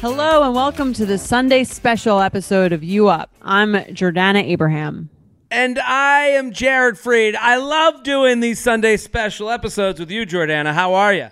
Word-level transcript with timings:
Hello 0.00 0.42
and 0.42 0.54
welcome 0.54 0.92
to 0.94 1.06
the 1.06 1.18
Sunday 1.18 1.64
special 1.64 2.20
episode 2.20 2.72
of 2.72 2.84
You 2.84 3.08
Up. 3.08 3.32
I'm 3.42 3.72
Jordana 3.72 4.42
Abraham. 4.42 5.08
And 5.50 5.78
I 5.78 6.26
am 6.26 6.52
Jared 6.52 6.96
Freid. 6.96 7.34
I 7.36 7.56
love 7.56 8.02
doing 8.02 8.40
these 8.40 8.60
Sunday 8.60 8.96
special 8.96 9.50
episodes 9.50 9.98
with 9.98 10.10
you, 10.10 10.26
Jordana. 10.26 10.72
How 10.72 10.94
are 10.94 11.14
you? 11.14 11.28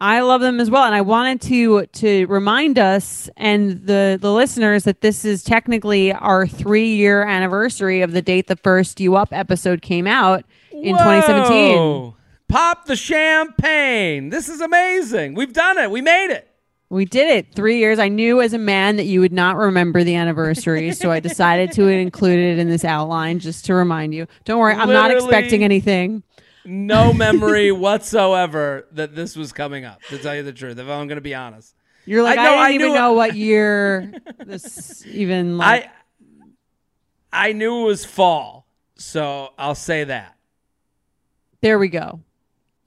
I 0.00 0.20
love 0.20 0.40
them 0.40 0.60
as 0.60 0.70
well, 0.70 0.84
and 0.84 0.94
I 0.94 1.00
wanted 1.00 1.40
to 1.42 1.86
to 1.86 2.26
remind 2.26 2.78
us 2.78 3.28
and 3.36 3.84
the 3.84 4.16
the 4.20 4.32
listeners 4.32 4.84
that 4.84 5.00
this 5.00 5.24
is 5.24 5.42
technically 5.42 6.12
our 6.12 6.46
three 6.46 6.94
year 6.94 7.24
anniversary 7.24 8.02
of 8.02 8.12
the 8.12 8.22
date 8.22 8.46
the 8.46 8.54
first 8.54 9.00
You 9.00 9.16
Up 9.16 9.30
episode 9.32 9.82
came 9.82 10.06
out 10.06 10.44
in 10.70 10.96
2017. 10.96 12.14
Pop 12.48 12.86
the 12.86 12.96
champagne. 12.96 14.30
This 14.30 14.48
is 14.48 14.60
amazing. 14.60 15.34
We've 15.34 15.52
done 15.52 15.76
it. 15.76 15.90
We 15.90 16.00
made 16.00 16.30
it. 16.32 16.48
We 16.90 17.04
did 17.04 17.28
it. 17.28 17.54
Three 17.54 17.78
years. 17.78 17.98
I 17.98 18.08
knew 18.08 18.40
as 18.40 18.54
a 18.54 18.58
man 18.58 18.96
that 18.96 19.04
you 19.04 19.20
would 19.20 19.32
not 19.32 19.56
remember 19.56 20.02
the 20.02 20.14
anniversary, 20.14 20.92
so 20.92 21.10
I 21.10 21.20
decided 21.20 21.72
to 21.72 21.86
include 21.86 22.38
it 22.38 22.58
in 22.58 22.70
this 22.70 22.84
outline 22.84 23.38
just 23.40 23.66
to 23.66 23.74
remind 23.74 24.14
you. 24.14 24.26
Don't 24.44 24.58
worry, 24.58 24.74
I'm 24.74 24.88
not 24.88 25.10
expecting 25.10 25.62
anything. 25.62 26.22
No 26.64 27.12
memory 27.12 27.70
whatsoever 27.72 28.86
that 28.92 29.14
this 29.14 29.36
was 29.36 29.52
coming 29.52 29.84
up. 29.84 30.00
To 30.04 30.18
tell 30.18 30.34
you 30.34 30.42
the 30.42 30.52
truth, 30.52 30.78
if 30.78 30.88
I'm 30.88 31.06
going 31.06 31.16
to 31.16 31.20
be 31.20 31.34
honest, 31.34 31.74
you're 32.06 32.22
like 32.22 32.38
I, 32.38 32.44
know, 32.44 32.54
I 32.54 32.72
didn't 32.72 32.82
I 32.82 32.84
even 32.86 32.94
know 32.94 33.12
what 33.12 33.36
year 33.36 34.14
this 34.38 35.04
even. 35.06 35.58
Like... 35.58 35.90
I 37.30 37.50
I 37.50 37.52
knew 37.52 37.82
it 37.82 37.84
was 37.84 38.06
fall, 38.06 38.66
so 38.96 39.50
I'll 39.58 39.74
say 39.74 40.04
that. 40.04 40.36
There 41.60 41.78
we 41.78 41.88
go. 41.88 42.20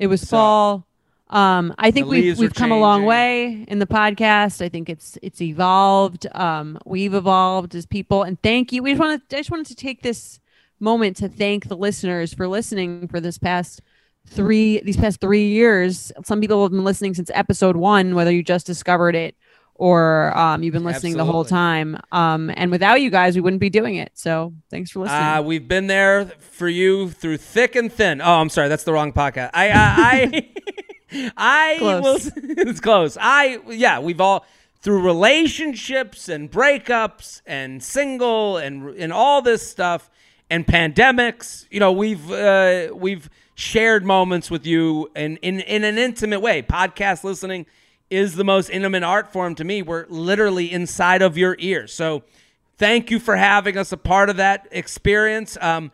It 0.02 0.08
was 0.08 0.22
so, 0.22 0.28
fall. 0.28 0.88
Um, 1.30 1.76
I 1.78 1.92
think 1.92 2.08
we've 2.08 2.38
we've 2.40 2.54
come 2.56 2.72
a 2.72 2.80
long 2.80 3.06
way 3.06 3.66
in 3.68 3.78
the 3.78 3.86
podcast. 3.86 4.60
I 4.60 4.68
think 4.68 4.90
it's 4.90 5.16
it's 5.22 5.40
evolved. 5.42 6.26
Um, 6.34 6.80
we've 6.86 7.14
evolved 7.14 7.76
as 7.76 7.86
people, 7.86 8.24
and 8.24 8.42
thank 8.42 8.74
you. 8.74 8.82
We 8.82 8.94
just 8.94 9.00
want 9.00 9.30
to. 9.30 9.38
I 9.38 9.40
just 9.40 9.52
wanted 9.52 9.68
to 9.68 9.76
take 9.76 10.02
this 10.02 10.40
moment 10.80 11.18
to 11.18 11.30
thank 11.30 11.68
the 11.68 11.78
listeners 11.78 12.34
for 12.34 12.48
listening 12.48 13.08
for 13.10 13.20
this 13.20 13.38
past 13.38 13.82
three 14.26 14.82
these 14.82 14.98
past 14.98 15.22
three 15.22 15.50
years. 15.50 16.12
Some 16.26 16.42
people 16.42 16.64
have 16.64 16.72
been 16.72 16.84
listening 16.84 17.14
since 17.14 17.30
episode 17.36 17.76
one, 17.76 18.16
whether 18.16 18.32
you 18.32 18.42
just 18.42 18.66
discovered 18.66 19.16
it 19.16 19.36
or 19.82 20.38
um, 20.38 20.62
you've 20.62 20.74
been 20.74 20.84
listening 20.84 21.14
Absolutely. 21.14 21.28
the 21.28 21.32
whole 21.32 21.44
time. 21.44 21.98
Um, 22.12 22.52
and 22.56 22.70
without 22.70 23.02
you 23.02 23.10
guys, 23.10 23.34
we 23.34 23.42
wouldn't 23.42 23.60
be 23.60 23.72
doing 23.72 23.96
it. 23.96 24.12
So 24.14 24.54
thanks 24.70 24.92
for 24.92 25.00
listening. 25.00 25.24
Uh, 25.24 25.42
we've 25.42 25.68
been 25.68 25.88
there 25.88 26.26
for 26.26 26.68
you 26.68 27.10
through 27.10 27.38
thick 27.38 27.76
and 27.76 27.92
thin. 27.92 28.22
Oh, 28.22 28.34
I'm 28.34 28.50
sorry, 28.50 28.68
that's 28.68 28.84
the 28.84 28.94
wrong 28.94 29.12
podcast. 29.12 29.50
I, 29.56 29.70
I, 29.72 30.52
I, 31.12 31.32
I 31.36 31.76
close. 31.80 32.26
will. 32.26 32.32
it's 32.60 32.80
close. 32.80 33.18
I, 33.20 33.58
yeah, 33.70 33.98
we've 33.98 34.22
all 34.22 34.46
through 34.82 35.02
relationships 35.02 36.30
and 36.30 36.52
breakups 36.52 37.42
and 37.48 37.82
single 37.82 38.58
and 38.58 38.90
and 39.00 39.12
all 39.12 39.42
this 39.42 39.68
stuff 39.68 40.12
and 40.52 40.64
pandemics. 40.68 41.66
You 41.72 41.80
know, 41.80 41.92
we've 41.92 42.32
uh, 42.32 42.90
we've 42.94 43.32
shared 43.56 44.06
moments 44.06 44.52
with 44.52 44.68
you 44.68 45.10
in 45.16 45.38
in 45.38 45.60
in 45.62 45.84
an 45.84 45.98
intimate 45.98 46.42
way. 46.42 46.62
Podcast 46.62 47.24
listening 47.24 47.66
is 48.12 48.36
the 48.36 48.44
most 48.44 48.70
intimate 48.70 49.04
art 49.04 49.32
form 49.32 49.56
to 49.56 49.64
me. 49.64 49.82
We're 49.82 50.06
literally 50.10 50.72
inside 50.72 51.22
of 51.22 51.38
your 51.38 51.56
ear. 51.58 51.88
So 51.88 52.24
thank 52.78 53.10
you 53.10 53.20
for 53.20 53.38
having 53.38 53.78
us 53.78 53.92
a 53.92 53.98
part 53.98 54.30
of 54.30 54.38
that 54.38 54.68
experience. 54.70 55.58
Um, 55.62 55.92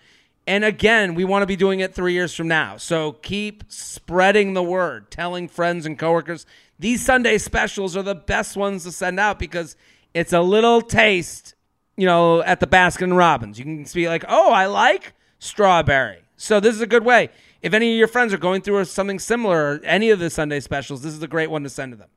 and 0.47 0.65
again, 0.65 1.13
we 1.13 1.23
want 1.23 1.43
to 1.43 1.45
be 1.45 1.55
doing 1.55 1.79
it 1.79 1.93
three 1.93 2.13
years 2.13 2.33
from 2.33 2.47
now. 2.47 2.77
So 2.77 3.13
keep 3.13 3.63
spreading 3.67 4.53
the 4.53 4.63
word, 4.63 5.11
telling 5.11 5.47
friends 5.47 5.85
and 5.85 5.97
coworkers. 5.97 6.45
These 6.79 7.05
Sunday 7.05 7.37
specials 7.37 7.95
are 7.95 8.03
the 8.03 8.15
best 8.15 8.57
ones 8.57 8.83
to 8.85 8.91
send 8.91 9.19
out 9.19 9.37
because 9.37 9.75
it's 10.13 10.33
a 10.33 10.41
little 10.41 10.81
taste, 10.81 11.53
you 11.97 12.07
know, 12.07 12.41
at 12.41 12.59
the 12.59 12.67
Baskin 12.67 13.03
and 13.03 13.17
Robbins. 13.17 13.59
You 13.59 13.65
can 13.65 13.85
be 13.93 14.07
like, 14.07 14.25
oh, 14.27 14.51
I 14.51 14.65
like 14.65 15.13
strawberry. 15.37 16.23
So 16.35 16.59
this 16.59 16.73
is 16.73 16.81
a 16.81 16.87
good 16.87 17.05
way 17.05 17.29
if 17.61 17.73
any 17.73 17.93
of 17.93 17.97
your 17.97 18.07
friends 18.07 18.33
are 18.33 18.37
going 18.37 18.61
through 18.61 18.85
something 18.85 19.19
similar, 19.19 19.57
or 19.57 19.79
any 19.83 20.09
of 20.09 20.19
the 20.19 20.29
Sunday 20.29 20.59
specials, 20.59 21.01
this 21.01 21.13
is 21.13 21.23
a 21.23 21.27
great 21.27 21.49
one 21.49 21.63
to 21.63 21.69
send 21.69 21.93
to 21.93 21.97
them. 21.97 22.09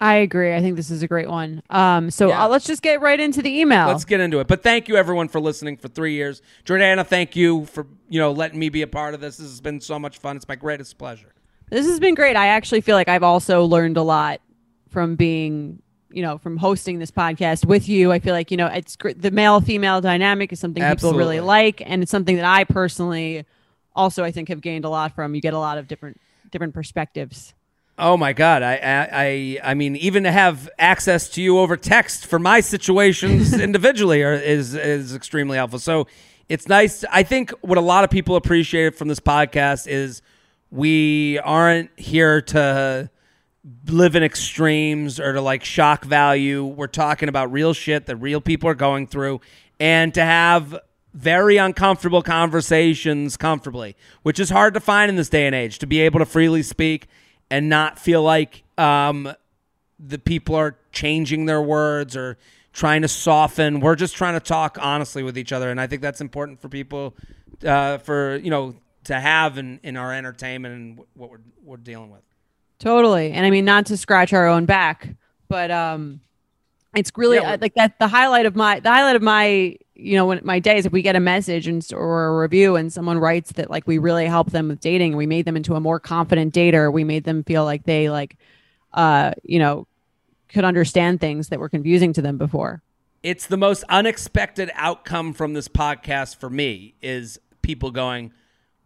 I 0.00 0.14
agree. 0.14 0.54
I 0.54 0.62
think 0.62 0.76
this 0.76 0.90
is 0.90 1.02
a 1.02 1.08
great 1.08 1.28
one. 1.28 1.62
Um, 1.68 2.10
so 2.10 2.28
yeah. 2.28 2.44
uh, 2.44 2.48
let's 2.48 2.64
just 2.64 2.80
get 2.80 3.02
right 3.02 3.20
into 3.20 3.42
the 3.42 3.60
email. 3.60 3.86
Let's 3.86 4.06
get 4.06 4.20
into 4.20 4.40
it. 4.40 4.46
But 4.46 4.62
thank 4.62 4.88
you 4.88 4.96
everyone 4.96 5.28
for 5.28 5.40
listening 5.40 5.76
for 5.76 5.88
three 5.88 6.14
years. 6.14 6.40
Jordana, 6.64 7.06
thank 7.06 7.36
you 7.36 7.66
for 7.66 7.86
you 8.08 8.18
know 8.18 8.32
letting 8.32 8.58
me 8.58 8.70
be 8.70 8.80
a 8.80 8.86
part 8.86 9.12
of 9.12 9.20
this. 9.20 9.36
This 9.36 9.48
has 9.48 9.60
been 9.60 9.80
so 9.80 9.98
much 9.98 10.18
fun. 10.18 10.36
It's 10.36 10.48
my 10.48 10.56
greatest 10.56 10.96
pleasure. 10.96 11.34
This 11.68 11.86
has 11.86 12.00
been 12.00 12.14
great. 12.14 12.34
I 12.34 12.48
actually 12.48 12.80
feel 12.80 12.96
like 12.96 13.08
I've 13.08 13.22
also 13.22 13.64
learned 13.64 13.98
a 13.98 14.02
lot 14.02 14.40
from 14.88 15.16
being 15.16 15.82
you 16.10 16.22
know 16.22 16.38
from 16.38 16.56
hosting 16.56 16.98
this 16.98 17.10
podcast 17.10 17.66
with 17.66 17.86
you. 17.86 18.10
I 18.10 18.20
feel 18.20 18.32
like 18.32 18.50
you 18.50 18.56
know 18.56 18.68
it's 18.68 18.96
great. 18.96 19.20
The 19.20 19.30
male 19.30 19.60
female 19.60 20.00
dynamic 20.00 20.50
is 20.50 20.60
something 20.60 20.82
Absolutely. 20.82 21.18
people 21.18 21.18
really 21.18 21.40
like, 21.40 21.82
and 21.84 22.02
it's 22.02 22.10
something 22.10 22.36
that 22.36 22.46
I 22.46 22.64
personally 22.64 23.44
also 24.00 24.24
I 24.24 24.30
think 24.30 24.48
have 24.48 24.62
gained 24.62 24.84
a 24.84 24.88
lot 24.88 25.14
from. 25.14 25.34
You 25.34 25.40
get 25.40 25.54
a 25.54 25.58
lot 25.58 25.78
of 25.78 25.86
different 25.86 26.20
different 26.50 26.74
perspectives. 26.74 27.54
Oh 27.98 28.16
my 28.16 28.32
God! 28.32 28.62
I, 28.62 28.78
I 29.12 29.58
I 29.62 29.74
mean, 29.74 29.94
even 29.96 30.22
to 30.22 30.32
have 30.32 30.70
access 30.78 31.28
to 31.30 31.42
you 31.42 31.58
over 31.58 31.76
text 31.76 32.26
for 32.26 32.38
my 32.38 32.60
situations 32.60 33.52
individually 33.60 34.22
are, 34.22 34.32
is 34.32 34.74
is 34.74 35.14
extremely 35.14 35.58
helpful. 35.58 35.78
So 35.78 36.06
it's 36.48 36.66
nice. 36.66 37.04
I 37.10 37.22
think 37.22 37.50
what 37.60 37.76
a 37.76 37.82
lot 37.82 38.04
of 38.04 38.10
people 38.10 38.36
appreciate 38.36 38.96
from 38.96 39.08
this 39.08 39.20
podcast 39.20 39.86
is 39.86 40.22
we 40.70 41.38
aren't 41.40 41.90
here 41.98 42.40
to 42.40 43.10
live 43.86 44.16
in 44.16 44.22
extremes 44.22 45.20
or 45.20 45.34
to 45.34 45.42
like 45.42 45.62
shock 45.62 46.04
value. 46.04 46.64
We're 46.64 46.86
talking 46.86 47.28
about 47.28 47.52
real 47.52 47.74
shit 47.74 48.06
that 48.06 48.16
real 48.16 48.40
people 48.40 48.70
are 48.70 48.74
going 48.74 49.08
through, 49.08 49.42
and 49.78 50.14
to 50.14 50.22
have 50.24 50.80
very 51.12 51.56
uncomfortable 51.56 52.22
conversations 52.22 53.36
comfortably, 53.36 53.96
which 54.22 54.38
is 54.38 54.50
hard 54.50 54.74
to 54.74 54.80
find 54.80 55.08
in 55.08 55.16
this 55.16 55.28
day 55.28 55.46
and 55.46 55.54
age 55.54 55.78
to 55.80 55.86
be 55.86 56.00
able 56.00 56.20
to 56.20 56.26
freely 56.26 56.62
speak 56.62 57.06
and 57.50 57.68
not 57.68 57.98
feel 57.98 58.22
like 58.22 58.62
um, 58.78 59.32
the 59.98 60.18
people 60.18 60.54
are 60.54 60.76
changing 60.92 61.46
their 61.46 61.60
words 61.60 62.16
or 62.16 62.38
trying 62.72 63.02
to 63.02 63.08
soften. 63.08 63.80
We're 63.80 63.96
just 63.96 64.14
trying 64.14 64.34
to 64.34 64.40
talk 64.40 64.78
honestly 64.80 65.22
with 65.22 65.36
each 65.36 65.52
other, 65.52 65.70
and 65.70 65.80
I 65.80 65.86
think 65.86 66.02
that's 66.02 66.20
important 66.20 66.60
for 66.60 66.68
people 66.68 67.14
uh, 67.66 67.98
for 67.98 68.36
you 68.36 68.50
know 68.50 68.76
to 69.04 69.18
have 69.18 69.58
in, 69.58 69.80
in 69.82 69.96
our 69.96 70.14
entertainment 70.14 70.74
and 70.74 71.00
what 71.14 71.30
we're 71.30 71.40
we're 71.64 71.76
dealing 71.76 72.10
with. 72.10 72.22
Totally, 72.78 73.32
and 73.32 73.44
I 73.44 73.50
mean 73.50 73.64
not 73.64 73.86
to 73.86 73.96
scratch 73.96 74.32
our 74.32 74.46
own 74.46 74.64
back, 74.64 75.14
but 75.48 75.70
um, 75.70 76.20
it's 76.94 77.12
really 77.16 77.36
yeah, 77.36 77.52
uh, 77.52 77.58
like 77.60 77.74
that. 77.74 77.98
The 77.98 78.08
highlight 78.08 78.46
of 78.46 78.56
my 78.56 78.80
the 78.80 78.90
highlight 78.90 79.16
of 79.16 79.22
my 79.22 79.76
you 80.00 80.16
know, 80.16 80.26
when 80.26 80.40
my 80.42 80.58
days, 80.58 80.86
if 80.86 80.92
we 80.92 81.02
get 81.02 81.14
a 81.14 81.20
message 81.20 81.66
and 81.66 81.86
or 81.92 82.28
a 82.28 82.40
review 82.40 82.76
and 82.76 82.92
someone 82.92 83.18
writes 83.18 83.52
that 83.52 83.70
like 83.70 83.86
we 83.86 83.98
really 83.98 84.26
helped 84.26 84.50
them 84.50 84.68
with 84.68 84.80
dating, 84.80 85.16
we 85.16 85.26
made 85.26 85.44
them 85.44 85.56
into 85.56 85.74
a 85.74 85.80
more 85.80 86.00
confident 86.00 86.54
dater, 86.54 86.92
we 86.92 87.04
made 87.04 87.24
them 87.24 87.44
feel 87.44 87.64
like 87.64 87.84
they 87.84 88.08
like, 88.08 88.36
uh, 88.94 89.32
you 89.42 89.58
know, 89.58 89.86
could 90.48 90.64
understand 90.64 91.20
things 91.20 91.48
that 91.48 91.60
were 91.60 91.68
confusing 91.68 92.12
to 92.14 92.22
them 92.22 92.38
before. 92.38 92.82
It's 93.22 93.46
the 93.46 93.58
most 93.58 93.84
unexpected 93.88 94.70
outcome 94.74 95.34
from 95.34 95.52
this 95.52 95.68
podcast 95.68 96.36
for 96.36 96.48
me 96.48 96.94
is 97.02 97.38
people 97.60 97.90
going, 97.90 98.32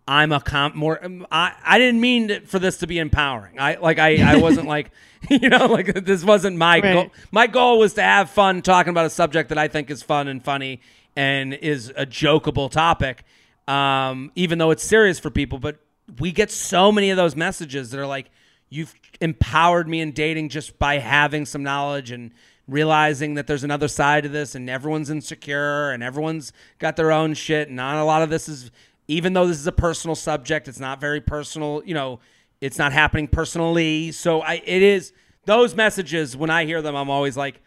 I'm 0.06 0.32
a 0.32 0.40
comp 0.40 0.74
more. 0.74 1.02
Um, 1.02 1.26
I, 1.30 1.54
I 1.64 1.78
didn't 1.78 2.00
mean 2.00 2.44
for 2.44 2.58
this 2.58 2.78
to 2.78 2.86
be 2.86 2.98
empowering. 2.98 3.58
I 3.58 3.76
like 3.76 3.98
I, 3.98 4.34
I 4.34 4.36
wasn't 4.36 4.68
like 4.68 4.90
you 5.30 5.48
know 5.48 5.66
like 5.66 6.04
this 6.04 6.22
wasn't 6.22 6.56
my 6.56 6.80
right. 6.80 6.92
goal. 6.92 7.10
My 7.30 7.46
goal 7.46 7.78
was 7.78 7.94
to 7.94 8.02
have 8.02 8.30
fun 8.30 8.60
talking 8.62 8.90
about 8.90 9.06
a 9.06 9.10
subject 9.10 9.48
that 9.48 9.58
I 9.58 9.68
think 9.68 9.90
is 9.90 10.02
fun 10.02 10.28
and 10.28 10.44
funny 10.44 10.80
and 11.16 11.54
is 11.54 11.90
a 11.96 12.04
jokeable 12.04 12.70
topic, 12.70 13.24
um, 13.66 14.30
even 14.34 14.58
though 14.58 14.72
it's 14.72 14.84
serious 14.84 15.18
for 15.18 15.30
people. 15.30 15.58
But 15.58 15.78
we 16.18 16.32
get 16.32 16.50
so 16.50 16.92
many 16.92 17.08
of 17.10 17.16
those 17.16 17.34
messages 17.34 17.90
that 17.90 18.00
are 18.00 18.06
like, 18.06 18.30
"You've 18.68 18.94
empowered 19.22 19.88
me 19.88 20.00
in 20.00 20.12
dating 20.12 20.50
just 20.50 20.78
by 20.78 20.98
having 20.98 21.46
some 21.46 21.62
knowledge 21.62 22.10
and." 22.10 22.32
realizing 22.66 23.34
that 23.34 23.46
there's 23.46 23.62
another 23.62 23.88
side 23.88 24.22
to 24.22 24.28
this 24.30 24.54
and 24.54 24.70
everyone's 24.70 25.10
insecure 25.10 25.90
and 25.90 26.02
everyone's 26.02 26.50
got 26.78 26.96
their 26.96 27.12
own 27.12 27.34
shit 27.34 27.68
and 27.68 27.76
not 27.76 27.98
a 27.98 28.04
lot 28.04 28.22
of 28.22 28.30
this 28.30 28.48
is 28.48 28.70
even 29.08 29.32
though 29.34 29.46
this 29.46 29.58
is 29.58 29.66
a 29.66 29.72
personal 29.72 30.14
subject 30.14 30.66
it's 30.68 30.80
not 30.80 31.00
very 31.00 31.20
personal 31.20 31.82
you 31.84 31.94
know 31.94 32.20
It's 32.60 32.78
not 32.78 32.92
happening 32.92 33.28
personally. 33.28 34.12
So 34.12 34.40
I 34.40 34.54
it 34.64 34.82
is 34.82 35.12
those 35.44 35.74
messages 35.74 36.34
when 36.36 36.48
I 36.48 36.64
hear 36.64 36.80
them, 36.80 36.94
I'm 36.96 37.10
always 37.10 37.36
like, 37.36 37.60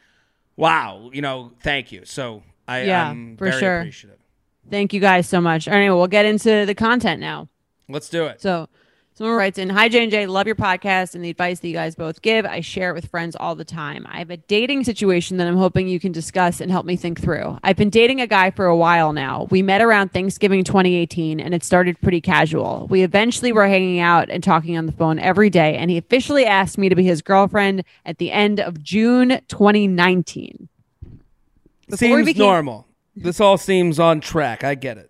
wow, 0.56 1.12
you 1.14 1.22
know, 1.22 1.52
thank 1.62 1.92
you. 1.92 2.02
So 2.06 2.42
I, 2.68 2.84
Yeah, 2.86 3.10
I'm 3.12 3.38
for 3.38 3.50
very 3.50 3.60
sure. 3.60 3.80
appreciative. 3.82 4.18
Thank 4.72 4.94
you 4.94 5.00
guys 5.00 5.30
so 5.30 5.40
much. 5.40 5.68
Anyway, 5.68 5.96
we'll 5.96 6.08
get 6.08 6.26
into 6.26 6.66
the 6.66 6.74
content 6.74 7.20
now. 7.22 7.48
Let's 7.88 8.10
do 8.10 8.26
it. 8.26 8.42
So 8.42 8.68
someone 9.18 9.36
writes 9.36 9.58
in, 9.58 9.70
Hi 9.70 9.90
J 9.90 10.04
and 10.04 10.12
J, 10.12 10.28
love 10.28 10.46
your 10.46 10.56
podcast 10.56 11.16
and 11.16 11.26
the 11.26 11.32
advice 11.32 11.60
that 11.60 11.68
you 11.68 11.74
guys 11.74 11.96
both 11.96 12.22
give. 12.22 12.46
I 12.46 12.62
share 12.62 12.92
it 12.92 12.94
with 12.94 13.08
friends 13.08 13.36
all 13.36 13.56
the 13.56 13.66
time. 13.66 14.06
I 14.08 14.20
have 14.20 14.30
a 14.30 14.38
dating 14.38 14.84
situation 14.84 15.38
that 15.38 15.48
I'm 15.48 15.58
hoping 15.58 15.88
you 15.88 16.00
can 16.00 16.12
discuss 16.12 16.62
and 16.62 16.70
help 16.70 16.86
me 16.86 16.96
think 16.96 17.20
through. 17.20 17.58
I've 17.64 17.76
been 17.78 17.90
dating 17.90 18.22
a 18.22 18.28
guy 18.28 18.52
for 18.52 18.68
a 18.68 18.78
while 18.78 19.14
now. 19.14 19.48
We 19.50 19.64
met 19.64 19.82
around 19.82 20.14
Thanksgiving 20.14 20.64
2018 20.64 21.40
and 21.40 21.56
it 21.56 21.64
started 21.64 22.00
pretty 22.00 22.22
casual. 22.22 22.86
We 22.92 23.02
eventually 23.02 23.52
were 23.52 23.68
hanging 23.68 24.00
out 24.00 24.30
and 24.30 24.44
talking 24.44 24.78
on 24.78 24.86
the 24.86 24.92
phone 24.92 25.18
every 25.18 25.50
day, 25.50 25.76
and 25.78 25.90
he 25.90 25.98
officially 25.98 26.46
asked 26.46 26.78
me 26.78 26.88
to 26.88 26.96
be 26.96 27.04
his 27.04 27.24
girlfriend 27.24 27.84
at 28.06 28.20
the 28.20 28.32
end 28.32 28.60
of 28.60 28.84
June 28.84 29.42
2019. 29.48 30.70
Before 31.90 31.98
seems 31.98 32.26
became- 32.26 32.44
normal. 32.44 32.86
This 33.16 33.40
all 33.40 33.58
seems 33.58 34.00
on 34.00 34.22
track. 34.22 34.64
I 34.64 34.76
get 34.76 35.00
it. 35.00 35.10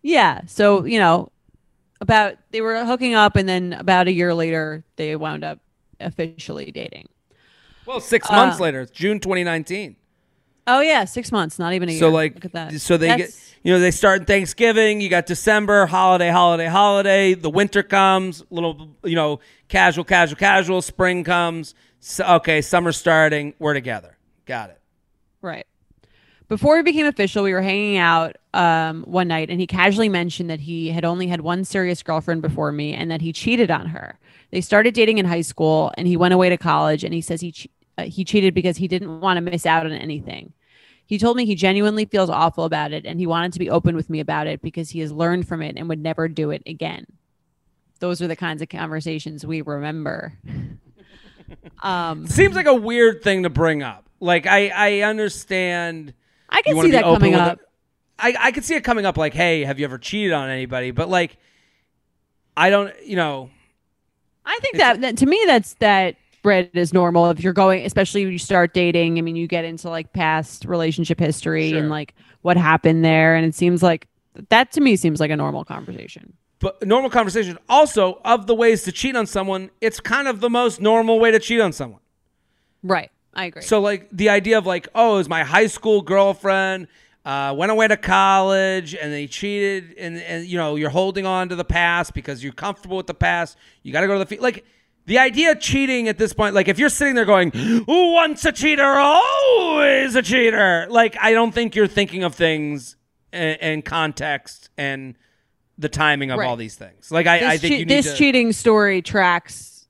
Yeah. 0.00 0.40
So, 0.46 0.86
you 0.86 0.98
know, 0.98 1.30
about 2.00 2.34
they 2.50 2.60
were 2.60 2.84
hooking 2.84 3.14
up 3.14 3.36
and 3.36 3.48
then 3.48 3.72
about 3.72 4.06
a 4.08 4.12
year 4.12 4.34
later 4.34 4.84
they 4.96 5.14
wound 5.16 5.44
up 5.44 5.58
officially 6.00 6.70
dating. 6.70 7.08
Well, 7.86 8.00
six 8.00 8.30
months 8.30 8.60
Uh, 8.60 8.64
later, 8.64 8.80
it's 8.82 8.90
June 8.92 9.18
2019. 9.20 9.96
Oh 10.66 10.80
yeah, 10.80 11.04
six 11.06 11.32
months, 11.32 11.58
not 11.58 11.72
even 11.72 11.88
a 11.88 11.92
year. 11.92 11.98
So 12.00 12.10
like, 12.10 12.34
Look 12.34 12.44
at 12.44 12.52
that. 12.52 12.80
so 12.80 12.96
they 12.98 13.08
That's- 13.08 13.30
get, 13.54 13.54
you 13.62 13.72
know, 13.72 13.80
they 13.80 13.90
start 13.90 14.26
Thanksgiving. 14.26 15.00
You 15.00 15.08
got 15.08 15.24
December, 15.24 15.86
holiday, 15.86 16.28
holiday, 16.30 16.66
holiday. 16.66 17.32
The 17.34 17.48
winter 17.50 17.82
comes, 17.82 18.44
little, 18.50 18.90
you 19.02 19.14
know, 19.16 19.40
casual, 19.68 20.04
casual, 20.04 20.36
casual. 20.36 20.82
Spring 20.82 21.24
comes. 21.24 21.74
So, 22.00 22.24
okay, 22.36 22.60
summer 22.60 22.92
starting. 22.92 23.54
We're 23.58 23.72
together. 23.74 24.16
Got 24.46 24.70
it. 24.70 24.80
right. 25.42 25.66
Before 26.48 26.76
we 26.76 26.82
became 26.82 27.04
official, 27.04 27.44
we 27.44 27.52
were 27.52 27.60
hanging 27.60 27.98
out 27.98 28.36
um, 28.54 29.02
one 29.02 29.28
night, 29.28 29.50
and 29.50 29.60
he 29.60 29.66
casually 29.66 30.08
mentioned 30.08 30.48
that 30.48 30.60
he 30.60 30.90
had 30.90 31.04
only 31.04 31.26
had 31.26 31.42
one 31.42 31.62
serious 31.62 32.02
girlfriend 32.02 32.40
before 32.40 32.72
me, 32.72 32.94
and 32.94 33.10
that 33.10 33.20
he 33.20 33.34
cheated 33.34 33.70
on 33.70 33.86
her. 33.86 34.18
They 34.50 34.62
started 34.62 34.94
dating 34.94 35.18
in 35.18 35.26
high 35.26 35.42
school, 35.42 35.92
and 35.98 36.06
he 36.06 36.16
went 36.16 36.32
away 36.32 36.48
to 36.48 36.56
college, 36.56 37.04
and 37.04 37.12
he 37.12 37.20
says 37.20 37.42
he 37.42 37.52
che- 37.52 37.70
uh, 37.98 38.04
he 38.04 38.24
cheated 38.24 38.54
because 38.54 38.78
he 38.78 38.88
didn't 38.88 39.20
want 39.20 39.36
to 39.36 39.42
miss 39.42 39.66
out 39.66 39.84
on 39.84 39.92
anything. 39.92 40.54
He 41.04 41.18
told 41.18 41.36
me 41.36 41.44
he 41.44 41.54
genuinely 41.54 42.06
feels 42.06 42.30
awful 42.30 42.64
about 42.64 42.92
it, 42.92 43.04
and 43.04 43.20
he 43.20 43.26
wanted 43.26 43.52
to 43.52 43.58
be 43.58 43.68
open 43.68 43.94
with 43.94 44.08
me 44.08 44.18
about 44.18 44.46
it 44.46 44.62
because 44.62 44.90
he 44.90 45.00
has 45.00 45.12
learned 45.12 45.46
from 45.46 45.60
it 45.60 45.76
and 45.76 45.86
would 45.90 46.02
never 46.02 46.28
do 46.28 46.50
it 46.50 46.62
again. 46.66 47.06
Those 48.00 48.22
are 48.22 48.26
the 48.26 48.36
kinds 48.36 48.62
of 48.62 48.70
conversations 48.70 49.44
we 49.44 49.60
remember. 49.60 50.38
um, 51.82 52.26
Seems 52.26 52.56
like 52.56 52.66
a 52.66 52.74
weird 52.74 53.22
thing 53.22 53.42
to 53.42 53.50
bring 53.50 53.82
up. 53.82 54.08
Like 54.20 54.46
I, 54.46 54.68
I 54.68 55.00
understand. 55.00 56.14
I 56.58 56.62
can 56.62 56.80
see 56.80 56.90
that 56.92 57.04
coming 57.04 57.34
up. 57.34 57.58
it. 57.60 57.64
I, 58.18 58.34
I 58.38 58.52
could 58.52 58.64
see 58.64 58.74
it 58.74 58.82
coming 58.84 59.06
up. 59.06 59.16
Like, 59.16 59.34
hey, 59.34 59.64
have 59.64 59.78
you 59.78 59.84
ever 59.84 59.98
cheated 59.98 60.32
on 60.32 60.48
anybody? 60.48 60.90
But 60.90 61.08
like, 61.08 61.36
I 62.56 62.70
don't. 62.70 62.92
You 63.04 63.16
know, 63.16 63.50
I 64.44 64.58
think 64.60 64.76
that, 64.78 65.00
that 65.02 65.16
to 65.18 65.26
me 65.26 65.40
that's 65.46 65.74
that 65.74 66.16
bread 66.42 66.70
is 66.74 66.92
normal 66.92 67.30
if 67.30 67.40
you're 67.42 67.52
going 67.52 67.84
especially 67.84 68.24
when 68.24 68.32
you 68.32 68.38
start 68.38 68.72
dating. 68.74 69.18
I 69.18 69.20
mean, 69.22 69.36
you 69.36 69.46
get 69.46 69.64
into 69.64 69.88
like 69.90 70.12
past 70.12 70.64
relationship 70.64 71.18
history 71.20 71.70
Sure. 71.70 71.78
and 71.78 71.90
like 71.90 72.14
what 72.42 72.56
happened 72.56 73.04
there 73.04 73.34
and 73.36 73.44
it 73.44 73.54
seems 73.54 73.82
like 73.82 74.06
that 74.50 74.70
to 74.72 74.80
me 74.80 74.96
seems 74.96 75.18
like 75.20 75.30
a 75.32 75.36
normal 75.36 75.64
conversation. 75.64 76.32
but 76.60 76.84
normal 76.86 77.10
conversation. 77.10 77.58
Also, 77.68 78.20
of 78.24 78.46
the 78.46 78.54
ways 78.54 78.84
to 78.84 78.92
cheat 78.92 79.16
on 79.16 79.26
someone, 79.26 79.70
it's 79.80 79.98
kind 80.00 80.28
of 80.28 80.40
the 80.40 80.48
most 80.50 80.80
normal 80.80 81.18
way 81.20 81.30
to 81.32 81.38
cheat 81.40 81.60
on 81.60 81.72
someone. 81.72 82.00
Right. 82.84 83.10
I 83.38 83.44
agree. 83.46 83.62
So 83.62 83.80
like 83.80 84.08
the 84.10 84.28
idea 84.30 84.58
of 84.58 84.66
like, 84.66 84.88
oh, 84.94 85.14
it 85.14 85.18
was 85.18 85.28
my 85.28 85.44
high 85.44 85.68
school 85.68 86.02
girlfriend, 86.02 86.88
uh, 87.24 87.54
went 87.56 87.70
away 87.70 87.86
to 87.88 87.96
college 87.96 88.94
and 88.94 89.12
they 89.12 89.26
cheated 89.26 89.94
and 89.98 90.16
and 90.18 90.46
you 90.46 90.56
know, 90.58 90.76
you're 90.76 90.90
holding 90.90 91.24
on 91.26 91.48
to 91.50 91.56
the 91.56 91.64
past 91.64 92.14
because 92.14 92.42
you're 92.42 92.52
comfortable 92.52 92.96
with 92.96 93.06
the 93.06 93.14
past. 93.14 93.56
You 93.82 93.92
gotta 93.92 94.06
go 94.06 94.14
to 94.14 94.18
the 94.20 94.26
fe- 94.26 94.40
like 94.40 94.64
the 95.06 95.18
idea 95.18 95.52
of 95.52 95.60
cheating 95.60 96.08
at 96.08 96.18
this 96.18 96.32
point, 96.32 96.54
like 96.54 96.68
if 96.68 96.78
you're 96.78 96.88
sitting 96.90 97.14
there 97.14 97.24
going, 97.24 97.50
who 97.52 98.12
once 98.12 98.44
a 98.44 98.52
cheater, 98.52 98.84
always 98.84 100.14
a 100.14 100.22
cheater. 100.22 100.86
Like 100.90 101.16
I 101.20 101.32
don't 101.32 101.52
think 101.52 101.74
you're 101.76 101.86
thinking 101.86 102.24
of 102.24 102.34
things 102.34 102.96
in, 103.32 103.54
in 103.60 103.82
context 103.82 104.70
and 104.76 105.14
the 105.78 105.88
timing 105.88 106.30
of 106.30 106.38
Right. 106.38 106.48
all 106.48 106.56
these 106.56 106.74
things. 106.76 107.10
Like 107.12 107.26
I, 107.26 107.52
I 107.52 107.56
think 107.58 107.72
che- 107.74 107.78
you 107.80 107.86
need 107.86 107.94
this 107.94 108.10
to, 108.12 108.16
cheating 108.16 108.52
story 108.52 109.00
tracks 109.02 109.86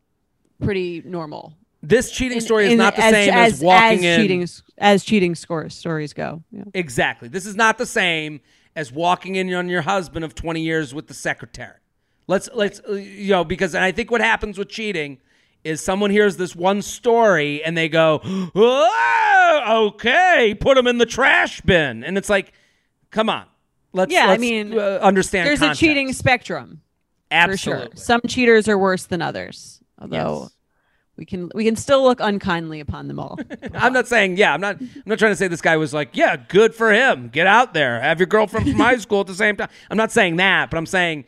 pretty 0.62 1.02
normal. 1.04 1.54
This 1.82 2.10
cheating 2.10 2.38
In- 2.38 2.42
story 2.42 2.66
is 2.66 2.72
in- 2.72 2.78
not 2.78 2.96
the 2.96 3.02
same 3.02 3.32
as, 3.32 3.60
walking 3.60 4.04
in 4.04 4.20
cheating 4.20 4.46
as 4.78 5.04
cheating 5.04 5.34
score 5.34 5.68
stories 5.68 6.12
go. 6.12 6.42
Yeah. 6.50 6.64
Exactly. 6.74 7.28
This 7.28 7.46
is 7.46 7.54
not 7.56 7.78
the 7.78 7.86
same 7.86 8.40
as 8.76 8.92
walking 8.92 9.36
in 9.36 9.52
on 9.54 9.68
your 9.68 9.82
husband 9.82 10.24
of 10.24 10.34
20 10.34 10.60
years 10.60 10.94
with 10.94 11.06
the 11.08 11.14
secretary. 11.14 11.76
Let's 12.26 12.48
let's 12.54 12.80
uh, 12.88 12.92
you 12.92 13.30
know 13.30 13.44
because 13.44 13.74
I 13.74 13.90
think 13.92 14.10
what 14.10 14.20
happens 14.20 14.58
with 14.58 14.68
cheating 14.68 15.18
is 15.64 15.80
someone 15.80 16.10
hears 16.10 16.36
this 16.36 16.54
one 16.54 16.82
story 16.82 17.62
and 17.64 17.76
they 17.76 17.88
go, 17.88 18.20
"Oh, 18.22 19.88
okay, 19.94 20.54
put 20.60 20.76
him 20.76 20.86
in 20.86 20.98
the 20.98 21.06
trash 21.06 21.60
bin." 21.62 22.04
And 22.04 22.18
it's 22.18 22.28
like, 22.28 22.52
"Come 23.10 23.28
on. 23.30 23.44
Let's 23.92 24.12
Yeah, 24.12 24.24
I 24.26 24.28
let's, 24.30 24.40
mean, 24.40 24.78
uh, 24.78 24.98
understand 25.00 25.46
There's 25.48 25.58
context. 25.60 25.82
a 25.82 25.86
cheating 25.86 26.12
spectrum. 26.12 26.82
Absolutely. 27.30 27.86
For 27.90 27.96
sure. 27.96 27.96
Some 28.04 28.20
cheaters 28.28 28.68
are 28.68 28.78
worse 28.78 29.04
than 29.06 29.22
others. 29.22 29.80
Although 30.00 30.42
Yes. 30.42 30.50
We 31.18 31.24
can 31.24 31.50
we 31.54 31.64
can 31.64 31.76
still 31.76 32.02
look 32.04 32.20
unkindly 32.20 32.80
upon 32.80 33.08
them 33.08 33.18
all. 33.18 33.38
I'm 33.74 33.92
not 33.92 34.06
saying, 34.06 34.36
yeah, 34.36 34.54
I'm 34.54 34.60
not 34.60 34.80
I'm 34.80 35.02
not 35.04 35.18
trying 35.18 35.32
to 35.32 35.36
say 35.36 35.48
this 35.48 35.60
guy 35.60 35.76
was 35.76 35.92
like, 35.92 36.16
yeah, 36.16 36.36
good 36.36 36.74
for 36.74 36.92
him. 36.92 37.28
Get 37.28 37.46
out 37.46 37.74
there. 37.74 38.00
Have 38.00 38.20
your 38.20 38.28
girlfriend 38.28 38.70
from 38.70 38.78
high 38.78 38.96
school 38.98 39.20
at 39.20 39.26
the 39.26 39.34
same 39.34 39.56
time. 39.56 39.68
I'm 39.90 39.96
not 39.96 40.12
saying 40.12 40.36
that, 40.36 40.70
but 40.70 40.78
I'm 40.78 40.86
saying 40.86 41.24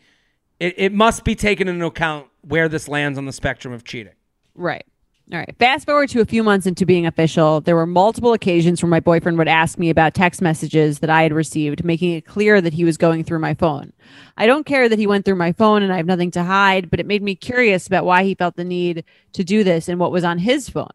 it, 0.60 0.74
it 0.76 0.92
must 0.92 1.24
be 1.24 1.34
taken 1.34 1.66
into 1.66 1.84
account 1.86 2.28
where 2.42 2.68
this 2.68 2.88
lands 2.88 3.18
on 3.18 3.26
the 3.26 3.32
spectrum 3.32 3.74
of 3.74 3.84
cheating. 3.84 4.14
Right. 4.54 4.86
All 5.32 5.38
right. 5.38 5.54
Fast 5.60 5.86
forward 5.86 6.08
to 6.08 6.20
a 6.20 6.24
few 6.24 6.42
months 6.42 6.66
into 6.66 6.84
being 6.84 7.06
official, 7.06 7.60
there 7.60 7.76
were 7.76 7.86
multiple 7.86 8.32
occasions 8.32 8.82
where 8.82 8.90
my 8.90 8.98
boyfriend 8.98 9.38
would 9.38 9.46
ask 9.46 9.78
me 9.78 9.88
about 9.88 10.12
text 10.12 10.42
messages 10.42 10.98
that 10.98 11.10
I 11.10 11.22
had 11.22 11.32
received, 11.32 11.84
making 11.84 12.12
it 12.12 12.26
clear 12.26 12.60
that 12.60 12.72
he 12.72 12.84
was 12.84 12.96
going 12.96 13.22
through 13.22 13.38
my 13.38 13.54
phone. 13.54 13.92
I 14.36 14.46
don't 14.46 14.66
care 14.66 14.88
that 14.88 14.98
he 14.98 15.06
went 15.06 15.24
through 15.24 15.36
my 15.36 15.52
phone 15.52 15.84
and 15.84 15.92
I 15.92 15.98
have 15.98 16.06
nothing 16.06 16.32
to 16.32 16.42
hide, 16.42 16.90
but 16.90 16.98
it 16.98 17.06
made 17.06 17.22
me 17.22 17.36
curious 17.36 17.86
about 17.86 18.04
why 18.04 18.24
he 18.24 18.34
felt 18.34 18.56
the 18.56 18.64
need 18.64 19.04
to 19.34 19.44
do 19.44 19.62
this 19.62 19.88
and 19.88 20.00
what 20.00 20.10
was 20.10 20.24
on 20.24 20.38
his 20.38 20.68
phone. 20.68 20.90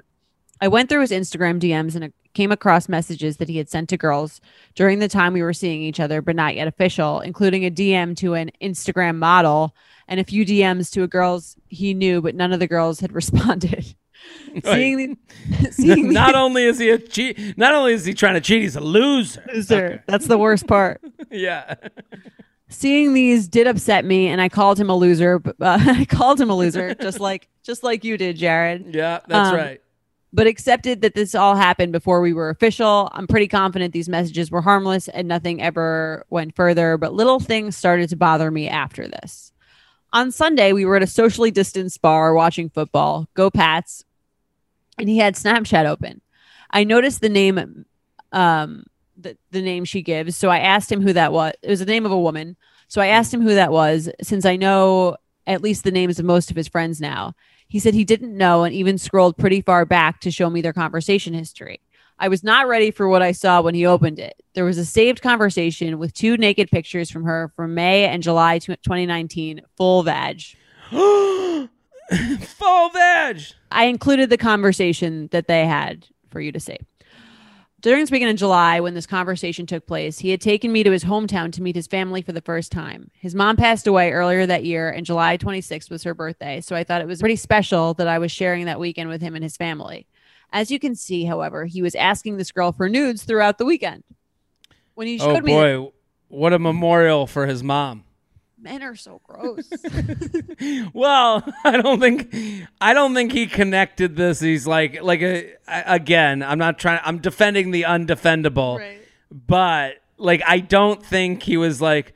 I 0.59 0.67
went 0.67 0.89
through 0.89 1.01
his 1.01 1.11
Instagram 1.11 1.61
DMs 1.61 1.95
and 1.95 2.11
came 2.33 2.51
across 2.51 2.89
messages 2.89 3.37
that 3.37 3.47
he 3.47 3.57
had 3.57 3.69
sent 3.69 3.87
to 3.89 3.97
girls 3.97 4.41
during 4.73 4.99
the 4.99 5.07
time 5.07 5.31
we 5.31 5.43
were 5.43 5.53
seeing 5.53 5.81
each 5.81 6.01
other, 6.01 6.21
but 6.21 6.35
not 6.35 6.55
yet 6.55 6.67
official, 6.67 7.21
including 7.21 7.65
a 7.65 7.71
DM 7.71 8.17
to 8.17 8.33
an 8.33 8.51
Instagram 8.61 9.15
model 9.15 9.73
and 10.09 10.19
a 10.19 10.25
few 10.25 10.45
DMs 10.45 10.91
to 10.91 11.03
a 11.03 11.07
girls 11.07 11.55
he 11.67 11.93
knew, 11.93 12.21
but 12.21 12.35
none 12.35 12.51
of 12.51 12.59
the 12.59 12.67
girls 12.67 12.99
had 12.99 13.13
responded. 13.13 13.95
seeing 14.63 14.97
the, 14.97 15.17
seeing 15.71 16.13
not 16.13 16.33
the 16.33 16.37
only 16.39 16.63
is 16.63 16.79
he 16.79 16.89
a 16.89 16.97
cheat, 16.97 17.57
not 17.57 17.73
only 17.73 17.93
is 17.93 18.05
he 18.05 18.13
trying 18.13 18.35
to 18.35 18.41
cheat, 18.41 18.61
he's 18.63 18.75
a 18.75 18.81
loser. 18.81 19.43
loser, 19.53 20.03
that's 20.07 20.27
the 20.27 20.37
worst 20.37 20.67
part. 20.67 21.01
Yeah. 21.31 21.75
Seeing 22.67 23.13
these 23.13 23.47
did 23.47 23.67
upset 23.67 24.05
me, 24.05 24.27
and 24.27 24.41
I 24.41 24.49
called 24.49 24.79
him 24.79 24.89
a 24.89 24.95
loser. 24.95 25.37
But, 25.39 25.55
uh, 25.61 25.77
I 25.81 26.05
called 26.05 26.41
him 26.41 26.49
a 26.49 26.55
loser, 26.55 26.95
just 26.95 27.19
like 27.19 27.47
just 27.63 27.83
like 27.83 28.03
you 28.03 28.17
did, 28.17 28.37
Jared. 28.37 28.93
Yeah, 28.93 29.19
that's 29.27 29.49
Um, 29.49 29.55
right. 29.55 29.81
but 30.33 30.47
accepted 30.47 31.01
that 31.01 31.13
this 31.13 31.35
all 31.35 31.55
happened 31.55 31.91
before 31.91 32.21
we 32.21 32.33
were 32.33 32.49
official. 32.49 33.09
I'm 33.13 33.27
pretty 33.27 33.47
confident 33.47 33.93
these 33.93 34.09
messages 34.09 34.49
were 34.51 34.61
harmless 34.61 35.07
and 35.07 35.27
nothing 35.27 35.61
ever 35.61 36.25
went 36.29 36.55
further, 36.55 36.97
but 36.97 37.13
little 37.13 37.39
things 37.39 37.77
started 37.77 38.09
to 38.09 38.15
bother 38.15 38.49
me 38.51 38.67
after 38.67 39.07
this. 39.07 39.51
On 40.11 40.31
Sunday, 40.31 40.73
we 40.73 40.85
were 40.85 40.95
at 40.95 41.03
a 41.03 41.07
socially 41.07 41.51
distanced 41.51 42.01
bar 42.01 42.33
watching 42.33 42.69
football, 42.69 43.27
go 43.35 43.49
Pats, 43.51 44.05
and 44.97 45.09
he 45.09 45.17
had 45.17 45.35
Snapchat 45.35 45.85
open. 45.85 46.21
I 46.71 46.83
noticed 46.83 47.21
the 47.21 47.29
name 47.29 47.85
um 48.31 48.85
the, 49.17 49.37
the 49.51 49.61
name 49.61 49.85
she 49.85 50.01
gives, 50.01 50.35
so 50.35 50.49
I 50.49 50.59
asked 50.59 50.91
him 50.91 51.01
who 51.01 51.13
that 51.13 51.31
was. 51.31 51.53
It 51.61 51.69
was 51.69 51.79
the 51.79 51.85
name 51.85 52.05
of 52.05 52.11
a 52.11 52.19
woman. 52.19 52.57
So 52.87 53.01
I 53.01 53.07
asked 53.07 53.33
him 53.33 53.41
who 53.41 53.55
that 53.55 53.71
was 53.71 54.09
since 54.21 54.45
I 54.45 54.57
know 54.57 55.15
at 55.47 55.61
least 55.61 55.83
the 55.83 55.91
names 55.91 56.19
of 56.19 56.25
most 56.25 56.51
of 56.51 56.57
his 56.57 56.67
friends 56.67 56.99
now. 56.99 57.33
He 57.67 57.79
said 57.79 57.93
he 57.93 58.03
didn't 58.03 58.37
know 58.37 58.63
and 58.63 58.73
even 58.75 58.97
scrolled 58.97 59.37
pretty 59.37 59.61
far 59.61 59.85
back 59.85 60.19
to 60.21 60.31
show 60.31 60.49
me 60.49 60.61
their 60.61 60.73
conversation 60.73 61.33
history. 61.33 61.81
I 62.19 62.27
was 62.29 62.43
not 62.43 62.67
ready 62.67 62.91
for 62.91 63.09
what 63.09 63.21
I 63.21 63.31
saw 63.31 63.61
when 63.61 63.75
he 63.75 63.85
opened 63.85 64.19
it. 64.19 64.41
There 64.53 64.65
was 64.65 64.77
a 64.77 64.85
saved 64.85 65.21
conversation 65.21 65.97
with 65.97 66.13
two 66.13 66.37
naked 66.37 66.69
pictures 66.71 67.09
from 67.09 67.23
her 67.23 67.51
from 67.55 67.73
May 67.73 68.05
and 68.05 68.23
July 68.23 68.59
2019, 68.59 69.61
full 69.75 70.03
vag. 70.03 70.41
Full 72.39 72.89
veg. 72.89 73.41
I 73.71 73.85
included 73.85 74.29
the 74.29 74.37
conversation 74.37 75.27
that 75.31 75.47
they 75.47 75.65
had 75.65 76.07
for 76.29 76.39
you 76.39 76.51
to 76.51 76.59
see. 76.59 76.77
During 77.81 78.01
this 78.01 78.09
weekend 78.09 78.31
in 78.31 78.37
July, 78.37 78.79
when 78.79 78.95
this 78.95 79.05
conversation 79.05 79.67
took 79.67 79.85
place, 79.85 80.17
he 80.17 80.31
had 80.31 80.41
taken 80.41 80.71
me 80.71 80.83
to 80.83 80.91
his 80.91 81.03
hometown 81.03 81.51
to 81.53 81.61
meet 81.61 81.75
his 81.75 81.85
family 81.85 82.23
for 82.23 82.31
the 82.31 82.41
first 82.41 82.71
time. 82.71 83.11
His 83.13 83.35
mom 83.35 83.57
passed 83.57 83.85
away 83.85 84.11
earlier 84.11 84.45
that 84.47 84.65
year, 84.65 84.89
and 84.89 85.05
July 85.05 85.37
26th 85.37 85.91
was 85.91 86.01
her 86.01 86.15
birthday. 86.15 86.61
So 86.61 86.75
I 86.75 86.83
thought 86.83 87.01
it 87.01 87.07
was 87.07 87.19
pretty 87.19 87.35
special 87.35 87.93
that 87.95 88.07
I 88.07 88.17
was 88.17 88.31
sharing 88.31 88.65
that 88.65 88.79
weekend 88.79 89.09
with 89.09 89.21
him 89.21 89.35
and 89.35 89.43
his 89.43 89.55
family. 89.55 90.07
As 90.51 90.71
you 90.71 90.79
can 90.79 90.95
see, 90.95 91.25
however, 91.25 91.65
he 91.65 91.81
was 91.83 91.93
asking 91.95 92.37
this 92.37 92.51
girl 92.51 92.71
for 92.71 92.89
nudes 92.89 93.23
throughout 93.23 93.59
the 93.59 93.65
weekend. 93.65 94.03
When 94.95 95.05
he 95.05 95.19
oh, 95.19 95.25
showed 95.25 95.43
oh 95.43 95.45
boy, 95.45 95.77
me 95.77 95.91
what 96.29 96.53
a 96.53 96.59
memorial 96.59 97.27
for 97.27 97.45
his 97.45 97.61
mom 97.61 98.04
men 98.59 98.83
are 98.83 98.95
so 98.95 99.21
gross. 99.23 99.69
well, 100.93 101.43
I 101.63 101.77
don't 101.77 101.99
think 101.99 102.33
I 102.81 102.93
don't 102.93 103.13
think 103.13 103.31
he 103.31 103.47
connected 103.47 104.15
this. 104.15 104.39
He's 104.39 104.67
like 104.67 105.01
like 105.01 105.21
a, 105.21 105.53
again, 105.67 106.43
I'm 106.43 106.59
not 106.59 106.79
trying 106.79 106.99
I'm 107.03 107.19
defending 107.19 107.71
the 107.71 107.83
undefendable. 107.83 108.79
Right. 108.79 108.99
But 109.31 109.95
like 110.17 110.41
I 110.45 110.59
don't 110.59 111.05
think 111.05 111.43
he 111.43 111.57
was 111.57 111.81
like 111.81 112.13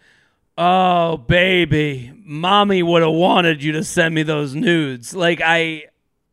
Oh, 0.61 1.15
baby, 1.15 2.11
mommy 2.25 2.83
would 2.83 3.01
have 3.01 3.13
wanted 3.13 3.63
you 3.63 3.71
to 3.71 3.83
send 3.85 4.13
me 4.13 4.23
those 4.23 4.53
nudes. 4.53 5.15
Like 5.15 5.39
I 5.41 5.85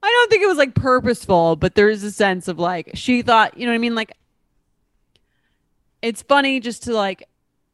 I 0.02 0.08
don't 0.08 0.30
think 0.30 0.42
it 0.42 0.48
was 0.48 0.58
like 0.58 0.74
purposeful, 0.74 1.54
but 1.54 1.76
there 1.76 1.88
is 1.88 2.02
a 2.02 2.10
sense 2.10 2.48
of 2.48 2.58
like 2.58 2.90
she 2.94 3.22
thought, 3.22 3.56
you 3.56 3.66
know 3.66 3.70
what 3.70 3.76
I 3.76 3.78
mean? 3.78 3.94
Like 3.94 4.12
it's 6.02 6.22
funny 6.22 6.58
just 6.58 6.82
to 6.84 6.92
like 6.92 7.28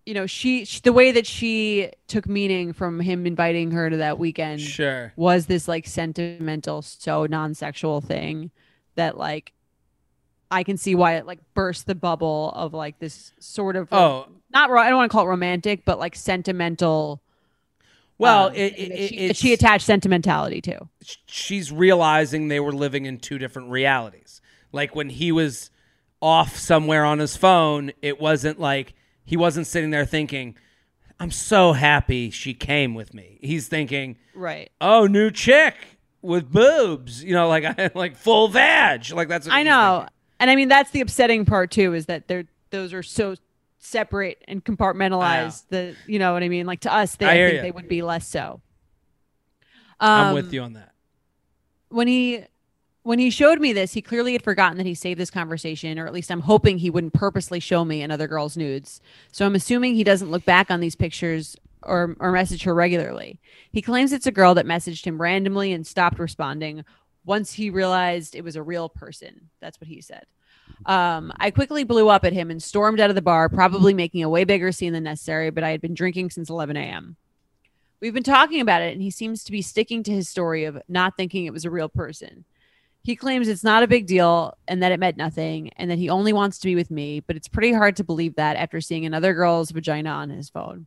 you 0.07 0.15
know 0.15 0.27
she, 0.27 0.65
she, 0.65 0.81
the 0.81 0.93
way 0.93 1.13
that 1.13 1.27
she 1.27 1.91
took 2.09 2.29
meaning 2.29 2.73
from 2.73 3.01
him 3.01 3.27
inviting 3.27 3.71
her 3.71 3.89
to 3.89 3.99
that 3.99 4.19
weekend 4.19 4.61
sure. 4.61 5.13
was 5.17 5.47
this 5.47 5.69
like 5.69 5.87
sentimental 5.87 6.83
so 6.83 7.27
non-sexual 7.27 8.01
thing 8.01 8.51
that 8.95 9.17
like 9.17 9.53
i 10.51 10.63
can 10.63 10.77
see 10.77 10.95
why 10.95 11.17
it 11.17 11.27
like 11.27 11.39
burst 11.55 11.87
the 11.87 11.95
bubble 11.95 12.53
of 12.55 12.75
like 12.75 12.99
this 12.99 13.33
sort 13.39 13.77
of 13.77 13.89
oh. 13.93 14.27
not 14.53 14.71
i 14.71 14.89
don't 14.89 14.99
want 14.99 15.11
to 15.11 15.13
call 15.15 15.25
it 15.25 15.29
romantic 15.29 15.85
but 15.85 15.99
like 15.99 16.17
sentimental 16.17 17.23
well 18.19 18.49
um, 18.49 18.55
it, 18.55 18.79
it, 18.79 19.09
she, 19.09 19.33
she 19.35 19.53
attached 19.53 19.85
sentimentality 19.85 20.61
to. 20.61 20.89
She's 21.27 21.73
realizing 21.73 22.47
they 22.47 22.61
were 22.61 22.73
living 22.73 23.07
in 23.07 23.19
two 23.19 23.37
different 23.37 23.71
realities. 23.71 24.41
Like 24.71 24.95
when 24.95 25.09
he 25.09 25.33
was 25.33 25.71
off 26.21 26.57
somewhere 26.57 27.05
on 27.05 27.19
his 27.19 27.37
phone 27.37 27.91
it 28.01 28.21
wasn't 28.21 28.61
like 28.61 28.95
he 29.25 29.37
wasn't 29.37 29.67
sitting 29.67 29.91
there 29.91 30.05
thinking, 30.05 30.57
I'm 31.21 31.31
so 31.31 31.73
happy 31.73 32.31
she 32.31 32.55
came 32.55 32.95
with 32.95 33.15
me. 33.15 33.39
He's 33.43 33.69
thinking, 33.69 34.17
right. 34.35 34.71
Oh, 34.81 35.07
new 35.07 35.31
chick 35.31 35.77
with 36.21 36.51
boobs, 36.51 37.23
you 37.23 37.35
know, 37.35 37.49
like 37.49 37.95
like 37.95 38.17
full 38.17 38.49
vag. 38.49 39.11
Like 39.13 39.29
that's 39.29 39.49
I 39.49 39.63
know. 39.63 39.99
Thinking. 40.01 40.15
And 40.41 40.51
I 40.51 40.57
mean 40.57 40.69
that's 40.69 40.91
the 40.91 41.01
upsetting 41.01 41.45
part 41.45 41.71
too 41.71 41.95
is 41.95 42.07
that 42.07 42.29
they're 42.29 42.45
those 42.71 42.93
are 42.93 43.03
so 43.03 43.37
separate 43.79 44.43
and 44.49 44.65
compartmentalized 44.65 45.65
that 45.71 45.95
you 46.07 46.19
know 46.19 46.33
what 46.33 46.43
I 46.43 46.49
mean? 46.49 46.67
Like 46.67 46.81
to 46.81 46.93
us 46.93 47.17
they 47.17 47.27
I, 47.27 47.31
I 47.31 47.35
think 47.35 47.57
you. 47.57 47.63
they 47.63 47.71
would 47.71 47.89
be 47.89 48.03
less 48.03 48.27
so. 48.27 48.61
Um, 50.01 50.11
I'm 50.11 50.35
with 50.35 50.53
you 50.53 50.63
on 50.63 50.73
that. 50.73 50.93
When 51.89 52.09
he 52.09 52.45
when 53.03 53.19
he 53.19 53.31
showed 53.31 53.61
me 53.61 53.73
this, 53.73 53.93
he 53.95 54.03
clearly 54.03 54.33
had 54.33 54.43
forgotten 54.43 54.79
that 54.79 54.87
he 54.87 54.95
saved 54.95 55.19
this 55.19 55.31
conversation, 55.31 55.99
or 55.99 56.07
at 56.07 56.13
least 56.13 56.31
I'm 56.31 56.41
hoping 56.41 56.79
he 56.79 56.91
wouldn't 56.91 57.15
purposely 57.15 57.59
show 57.59 57.85
me 57.85 58.03
another 58.03 58.29
girl's 58.29 58.57
nudes. 58.57 59.01
So 59.33 59.45
I'm 59.45 59.55
assuming 59.55 59.95
he 59.95 60.05
doesn't 60.05 60.31
look 60.31 60.45
back 60.45 60.71
on 60.71 60.81
these 60.81 60.95
pictures 60.95 61.57
or, 61.83 62.17
or 62.21 62.31
message 62.31 62.63
her 62.63 62.75
regularly. 62.75 63.41
He 63.73 63.83
claims 63.83 64.13
it's 64.13 64.27
a 64.27 64.33
girl 64.33 64.55
that 64.55 64.67
messaged 64.67 65.05
him 65.05 65.21
randomly 65.21 65.73
and 65.73 65.87
stopped 65.87 66.19
responding 66.19 66.85
once 67.25 67.53
he 67.53 67.71
realized 67.71 68.35
it 68.35 68.45
was 68.45 68.57
a 68.57 68.63
real 68.63 68.89
person. 68.89 69.51
That's 69.61 69.81
what 69.81 69.89
he 69.89 70.01
said. 70.01 70.25
Um, 70.87 71.33
I 71.39 71.51
quickly 71.51 71.85
blew 71.85 72.09
up 72.09 72.25
at 72.25 72.33
him 72.33 72.51
and 72.51 72.63
stormed 72.63 73.01
out 73.01 73.11
of 73.11 73.17
the 73.17 73.23
bar, 73.23 73.49
probably 73.49 73.95
making 73.95 74.23
a 74.23 74.29
way 74.29 74.45
bigger 74.45 74.73
scene 74.73 74.93
than 74.93 75.05
necessary, 75.05 75.51
but 75.51 75.65
I 75.65 75.71
had 75.71 75.81
been 75.81 75.95
drinking 75.95 76.31
since 76.31 76.51
11 76.51 76.77
a.m. 76.77 77.17
We've 78.01 78.15
been 78.15 78.23
talking 78.23 78.61
about 78.61 78.83
it, 78.83 78.93
and 78.93 79.03
he 79.03 79.11
seems 79.11 79.45
to 79.45 79.53
be 79.53 79.63
sticking 79.63 80.03
to 80.05 80.13
his 80.13 80.29
story 80.29 80.65
of 80.65 80.81
not 80.89 81.17
thinking 81.17 81.47
it 81.47 81.53
was 81.53 81.65
a 81.65 81.71
real 81.71 81.89
person. 81.89 82.45
He 83.05 83.17
claims 83.17 83.49
it's 83.49 83.65
not 83.65 83.83
a 83.83 83.89
big 83.89 84.07
deal 84.07 84.57
and 84.69 84.83
that 84.83 84.93
it 84.93 85.01
meant 85.01 85.17
nothing 85.17 85.71
and 85.77 85.91
that 85.91 85.99
he 85.99 86.09
only 86.09 86.33
wants 86.33 86.59
to 86.61 86.69
be 86.69 86.77
with 86.77 86.91
me, 86.91 87.21
but 87.21 87.35
it's 87.35 87.49
pretty 87.49 87.73
hard 87.73 87.97
to 87.97 88.05
believe 88.05 88.37
that 88.37 88.57
after 88.57 88.81
seeing 88.81 89.05
another 89.05 89.35
girl's 89.35 89.73
vagina 89.73 90.11
on 90.11 90.31
his 90.31 90.49
phone. 90.49 90.87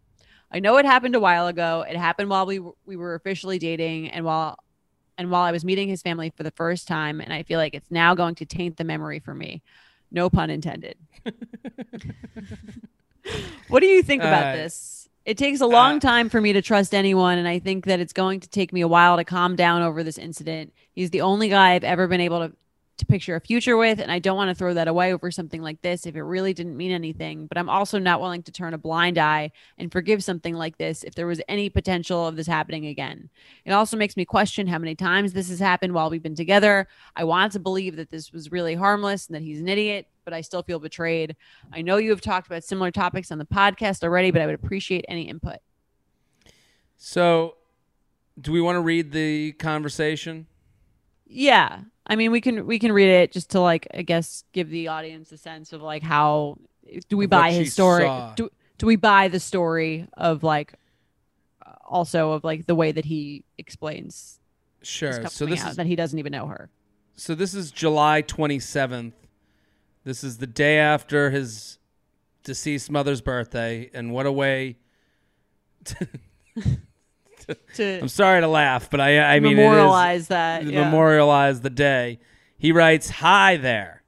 I 0.52 0.60
know 0.60 0.78
it 0.78 0.86
happened 0.86 1.16
a 1.16 1.20
while 1.20 1.48
ago. 1.48 1.86
It 1.88 1.98
happened 1.98 2.30
while 2.30 2.46
we 2.46 2.60
we 2.86 2.96
were 2.96 3.16
officially 3.16 3.60
dating 3.60 4.12
and 4.12 4.24
while 4.24 4.58
and 5.18 5.30
while 5.30 5.44
I 5.44 5.52
was 5.52 5.66
meeting 5.66 5.90
his 5.90 6.02
family 6.02 6.32
for 6.36 6.44
the 6.44 6.52
first 6.52 6.88
time 6.88 7.20
and 7.20 7.34
I 7.34 7.44
feel 7.44 7.60
like 7.60 7.74
it's 7.74 7.92
now 7.92 8.16
going 8.16 8.36
to 8.36 8.46
taint 8.46 8.78
the 8.78 8.86
memory 8.86 9.20
for 9.20 9.34
me. 9.34 9.62
No 10.12 10.30
pun 10.30 10.50
intended. 10.50 10.98
what 13.68 13.82
do 13.82 13.88
you 13.88 14.02
think 14.02 14.22
about 14.22 14.48
uh, 14.48 14.54
this? 14.54 15.10
It 15.26 15.38
takes 15.38 15.60
a 15.60 15.66
long 15.66 15.98
uh, 15.98 16.00
time 16.00 16.30
for 16.30 16.40
me 16.40 16.54
to 16.54 16.62
trust 16.62 16.94
anyone, 16.94 17.40
and 17.40 17.48
I 17.48 17.58
think 17.58 17.86
that 17.86 18.00
it's 18.00 18.14
going 18.14 18.42
to 18.42 18.48
take 18.48 18.72
me 18.72 18.82
a 18.82 18.88
while 18.88 19.18
to 19.18 19.24
calm 19.24 19.56
down 19.56 19.82
over 19.82 20.04
this 20.04 20.20
incident. 20.20 20.72
He's 20.96 21.12
the 21.12 21.22
only 21.22 21.50
guy 21.50 21.74
I've 21.74 21.84
ever 21.84 22.08
been 22.08 22.22
able 22.22 22.48
to 22.48 22.56
to 22.98 23.06
picture 23.06 23.36
a 23.36 23.42
future 23.42 23.76
with, 23.76 24.00
and 24.00 24.12
I 24.12 24.20
don't 24.20 24.38
want 24.38 24.50
to 24.50 24.56
throw 24.56 24.74
that 24.74 24.88
away 24.88 25.14
over 25.14 25.30
something 25.30 25.62
like 25.62 25.82
this 25.82 26.06
if 26.06 26.16
it 26.16 26.22
really 26.22 26.54
didn't 26.54 26.78
mean 26.78 26.92
anything. 26.92 27.46
But 27.48 27.58
I'm 27.58 27.70
also 27.70 28.00
not 28.00 28.22
willing 28.22 28.44
to 28.44 28.52
turn 28.52 28.74
a 28.74 28.78
blind 28.78 29.18
eye 29.18 29.52
and 29.78 29.92
forgive 29.92 30.24
something 30.24 30.54
like 30.54 30.78
this 30.78 31.04
if 31.04 31.14
there 31.14 31.28
was 31.28 31.42
any 31.50 31.70
potential 31.70 32.26
of 32.26 32.36
this 32.36 32.48
happening 32.48 32.86
again. 32.86 33.30
It 33.66 33.72
also 33.72 33.98
makes 33.98 34.16
me 34.16 34.24
question 34.24 34.68
how 34.68 34.78
many 34.78 34.96
times 34.96 35.34
this 35.34 35.50
has 35.50 35.60
happened 35.60 35.94
while 35.94 36.10
we've 36.10 36.24
been 36.24 36.36
together. 36.36 36.88
I 37.16 37.26
want 37.26 37.52
to 37.54 37.60
believe 37.60 37.98
that 37.98 38.12
this 38.12 38.32
was 38.32 38.52
really 38.52 38.76
harmless 38.76 39.28
and 39.28 39.36
that 39.36 39.44
he's 39.44 39.60
an 39.60 39.68
idiot, 39.68 40.08
but 40.24 40.34
I 40.34 40.42
still 40.42 40.64
feel 40.64 40.80
betrayed. 40.80 41.36
I 41.74 41.82
know 41.82 41.98
you 41.98 42.12
have 42.12 42.22
talked 42.22 42.48
about 42.48 42.64
similar 42.64 42.92
topics 42.92 43.32
on 43.32 43.40
the 43.40 43.46
podcast 43.46 44.04
already, 44.04 44.32
but 44.32 44.42
I 44.42 44.46
would 44.46 44.56
appreciate 44.56 45.06
any 45.10 45.24
input. 45.24 45.58
So, 46.98 47.56
do 48.40 48.54
we 48.54 48.62
want 48.62 48.78
to 48.78 48.82
read 48.82 49.12
the 49.12 49.52
conversation? 49.54 50.48
Yeah. 51.26 51.82
I 52.08 52.16
mean, 52.16 52.32
we 52.32 52.42
can 52.42 52.66
we 52.66 52.80
can 52.80 52.92
read 52.92 53.10
it 53.10 53.32
just 53.32 53.52
to 53.52 53.60
like 53.60 53.88
I 53.94 54.04
guess 54.04 54.44
give 54.52 54.70
the 54.70 54.88
audience 54.90 55.32
a 55.32 55.38
sense 55.38 55.74
of 55.74 55.82
like 55.82 56.04
how 56.04 56.58
do 57.10 57.18
we 57.18 57.26
buy 57.26 57.52
his 57.52 57.74
story? 57.74 58.10
Do 58.36 58.50
do 58.78 58.86
we 58.86 58.96
buy 58.96 59.28
the 59.28 59.40
story 59.40 60.08
of 60.14 60.44
like 60.44 60.74
also 61.86 62.32
of 62.34 62.44
like 62.44 62.68
the 62.68 62.76
way 62.76 62.92
that 62.92 63.06
he 63.06 63.44
explains 63.58 64.40
Sure. 64.82 65.28
So 65.30 65.48
this 65.48 65.66
is 65.66 65.78
that 65.78 65.88
he 65.88 65.96
doesn't 65.96 66.20
even 66.20 66.32
know 66.32 66.46
her. 66.46 66.70
So 67.16 67.34
this 67.34 67.56
is 67.56 67.72
July 67.72 68.22
27th 68.22 69.14
this 70.06 70.24
is 70.24 70.38
the 70.38 70.48
day 70.48 70.78
after 70.78 71.32
his 71.32 71.80
deceased 72.44 72.92
mother's 72.92 73.22
birthday, 73.22 73.90
and 73.92 74.14
what 74.14 74.28
a 74.28 74.32
way. 74.32 74.78
To, 75.86 76.08
to, 77.76 78.00
I'm 78.02 78.08
sorry 78.08 78.42
to 78.42 78.48
laugh, 78.48 78.90
but 78.90 79.00
I 79.00 79.20
I 79.20 79.40
mean 79.40 79.56
memorialize 79.58 80.28
that. 80.30 80.66
Yeah. 80.66 80.86
Memorialize 80.86 81.62
the 81.62 81.70
day. 81.70 82.20
He 82.58 82.72
writes, 82.72 83.10
"Hi 83.10 83.58
there." 83.58 84.04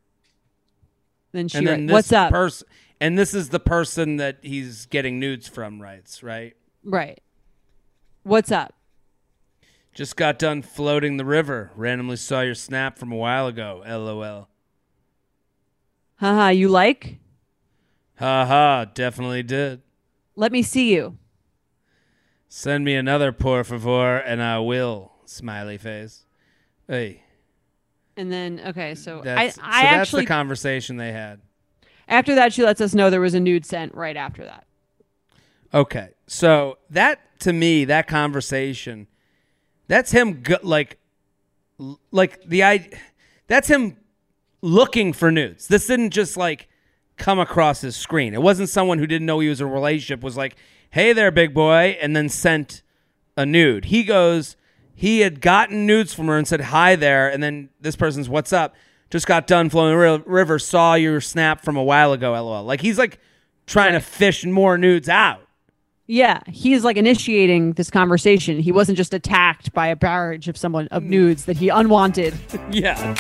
Then 1.32 1.48
she, 1.48 1.60
and 1.60 1.68
then 1.68 1.88
"What's 1.88 2.12
up?" 2.12 2.32
Pers- 2.32 2.64
and 3.00 3.18
this 3.18 3.34
is 3.34 3.50
the 3.50 3.60
person 3.60 4.18
that 4.18 4.40
he's 4.42 4.86
getting 4.86 5.20
nudes 5.20 5.48
from. 5.48 5.82
Writes, 5.82 6.24
right? 6.24 6.56
Right. 6.84 7.22
What's 8.24 8.52
up? 8.52 8.74
Just 9.94 10.16
got 10.16 10.38
done 10.38 10.62
floating 10.62 11.18
the 11.18 11.26
river. 11.26 11.72
Randomly 11.76 12.18
saw 12.18 12.42
your 12.42 12.54
snap 12.54 13.00
from 13.00 13.12
a 13.12 13.16
while 13.16 13.48
ago. 13.48 13.84
LOL. 13.88 14.48
Haha, 16.18 16.50
you 16.50 16.70
like? 16.70 17.18
Haha, 18.20 18.86
definitely 18.86 19.44
did. 19.44 19.82
Let 20.36 20.52
me 20.52 20.62
see 20.62 20.94
you. 20.94 21.18
Send 22.50 22.86
me 22.86 22.96
another 22.96 23.32
por 23.32 23.64
favor 23.64 24.18
and 24.18 24.42
I 24.42 24.60
will. 24.60 25.12
Smiley 25.26 25.78
face. 25.78 26.26
Hey. 26.88 27.24
And 28.16 28.32
then 28.32 28.62
okay, 28.68 28.96
so 28.96 29.22
that's, 29.24 29.60
I, 29.60 29.62
I 29.62 29.82
so 29.82 29.88
actually 29.88 29.98
that's 29.98 30.12
the 30.12 30.26
conversation 30.26 30.98
they 30.98 31.12
had. 31.12 31.42
After 32.08 32.36
that, 32.36 32.54
she 32.54 32.64
lets 32.64 32.82
us 32.82 32.96
know 32.96 33.10
there 33.10 33.22
was 33.22 33.34
a 33.34 33.40
nude 33.40 33.66
sent 33.66 33.94
right 33.94 34.16
after 34.16 34.46
that. 34.46 34.66
Okay, 35.74 36.10
so 36.26 36.78
that 36.90 37.20
to 37.42 37.52
me, 37.52 37.86
that 37.86 38.08
conversation, 38.08 39.08
that's 39.88 40.12
him 40.12 40.42
go- 40.42 40.60
like, 40.64 40.98
like 42.12 42.42
the 42.46 42.64
I, 42.64 42.90
that's 43.48 43.68
him 43.68 43.98
looking 44.62 45.14
for 45.14 45.30
nudes. 45.30 45.68
This 45.68 45.86
didn't 45.88 46.12
just 46.12 46.38
like 46.38 46.70
come 47.18 47.40
across 47.40 47.82
his 47.82 47.96
screen. 47.96 48.34
It 48.34 48.42
wasn't 48.42 48.70
someone 48.70 48.98
who 49.00 49.08
didn't 49.08 49.26
know 49.26 49.40
he 49.40 49.50
was 49.50 49.60
in 49.60 49.68
a 49.68 49.72
relationship 49.72 50.24
was 50.24 50.38
like, 50.38 50.56
"Hey 50.98 51.14
there, 51.14 51.30
big 51.30 51.54
boy," 51.54 51.96
and 52.02 52.16
then 52.16 52.28
sent 52.28 52.82
a 53.36 53.46
nude. 53.46 53.86
He 53.86 54.04
goes, 54.04 54.56
he 54.98 55.20
had 55.20 55.42
gotten 55.42 55.86
nudes 55.86 56.12
from 56.12 56.26
her 56.26 56.40
and 56.40 56.48
said, 56.48 56.60
"Hi 56.60 56.96
there," 56.96 57.30
and 57.30 57.44
then 57.44 57.70
this 57.80 57.96
person's, 57.96 58.28
"What's 58.28 58.52
up?" 58.52 58.74
Just 59.12 59.28
got 59.28 59.46
done 59.46 59.70
flowing 59.70 59.96
the 59.96 60.24
river. 60.26 60.58
Saw 60.58 60.96
your 60.96 61.22
snap 61.22 61.64
from 61.64 61.78
a 61.78 61.84
while 61.84 62.14
ago. 62.14 62.32
LOL. 62.32 62.64
Like 62.64 62.82
he's 62.82 62.98
like 62.98 63.20
trying 63.68 63.94
right. 63.94 64.04
to 64.04 64.10
fish 64.10 64.44
more 64.44 64.76
nudes 64.76 65.08
out. 65.08 65.42
Yeah, 66.08 66.40
he's 66.48 66.84
like 66.84 66.98
initiating 66.98 67.74
this 67.74 67.92
conversation. 67.92 68.60
He 68.60 68.72
wasn't 68.72 68.98
just 68.98 69.14
attacked 69.14 69.72
by 69.74 69.86
a 69.86 69.96
barrage 69.96 70.48
of 70.48 70.58
someone 70.58 70.88
of 70.88 71.04
hmm. 71.04 71.12
nudes 71.12 71.46
that 71.46 71.58
he 71.58 71.70
unwanted. 71.70 72.34
yeah. 72.72 73.16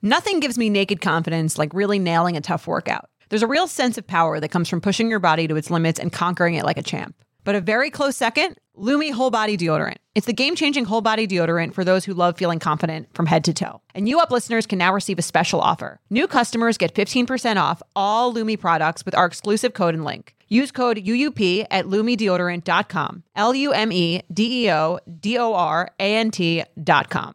Nothing 0.00 0.40
gives 0.40 0.56
me 0.56 0.70
naked 0.70 1.02
confidence 1.02 1.58
like 1.58 1.74
really 1.74 1.98
nailing 1.98 2.38
a 2.38 2.40
tough 2.40 2.66
workout. 2.66 3.10
There's 3.28 3.42
a 3.42 3.46
real 3.46 3.66
sense 3.66 3.98
of 3.98 4.06
power 4.06 4.40
that 4.40 4.48
comes 4.48 4.68
from 4.68 4.80
pushing 4.80 5.10
your 5.10 5.18
body 5.18 5.46
to 5.48 5.56
its 5.56 5.70
limits 5.70 6.00
and 6.00 6.12
conquering 6.12 6.54
it 6.54 6.64
like 6.64 6.78
a 6.78 6.82
champ. 6.82 7.14
But 7.44 7.54
a 7.54 7.60
very 7.60 7.90
close 7.90 8.16
second, 8.16 8.56
Lume 8.74 9.12
Whole 9.12 9.30
Body 9.30 9.56
Deodorant. 9.56 9.96
It's 10.14 10.26
the 10.26 10.32
game 10.32 10.56
changing 10.56 10.84
whole 10.84 11.00
body 11.00 11.28
deodorant 11.28 11.74
for 11.74 11.84
those 11.84 12.04
who 12.04 12.12
love 12.12 12.36
feeling 12.36 12.58
confident 12.58 13.08
from 13.14 13.26
head 13.26 13.44
to 13.44 13.54
toe. 13.54 13.80
And 13.94 14.08
you 14.08 14.18
up 14.18 14.32
listeners 14.32 14.66
can 14.66 14.78
now 14.78 14.92
receive 14.92 15.18
a 15.18 15.22
special 15.22 15.60
offer. 15.60 16.00
New 16.10 16.26
customers 16.26 16.76
get 16.76 16.92
15% 16.92 17.56
off 17.56 17.80
all 17.94 18.32
Lume 18.32 18.56
products 18.58 19.04
with 19.04 19.14
our 19.14 19.26
exclusive 19.26 19.74
code 19.74 19.94
and 19.94 20.04
link. 20.04 20.34
Use 20.48 20.72
code 20.72 20.96
UUP 20.96 21.66
at 21.70 21.84
lumedeodorant.com. 21.84 23.22
L 23.36 23.54
U 23.54 23.72
M 23.72 23.92
E 23.92 24.22
D 24.32 24.64
E 24.64 24.72
O 24.72 24.98
D 25.20 25.38
O 25.38 25.54
R 25.54 25.90
A 26.00 26.16
N 26.16 26.30
T.com. 26.30 27.34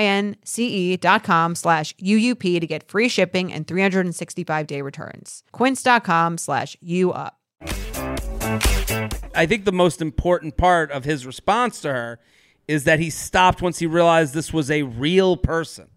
com 1.23 1.55
slash 1.55 1.95
UUP 1.97 2.59
to 2.59 2.67
get 2.67 2.89
free 2.89 3.09
shipping 3.09 3.51
and 3.51 3.67
365 3.67 4.67
day 4.67 4.81
returns. 4.81 5.43
Quince.com 5.51 6.37
slash 6.37 6.77
UUP. 6.83 7.31
I 9.33 9.45
think 9.45 9.65
the 9.65 9.71
most 9.71 10.01
important 10.01 10.57
part 10.57 10.91
of 10.91 11.05
his 11.05 11.25
response 11.25 11.81
to 11.81 11.93
her 11.93 12.19
is 12.67 12.83
that 12.83 12.99
he 12.99 13.09
stopped 13.09 13.61
once 13.61 13.79
he 13.79 13.87
realized 13.87 14.33
this 14.33 14.51
was 14.53 14.69
a 14.69 14.83
real 14.83 15.37
person 15.37 15.87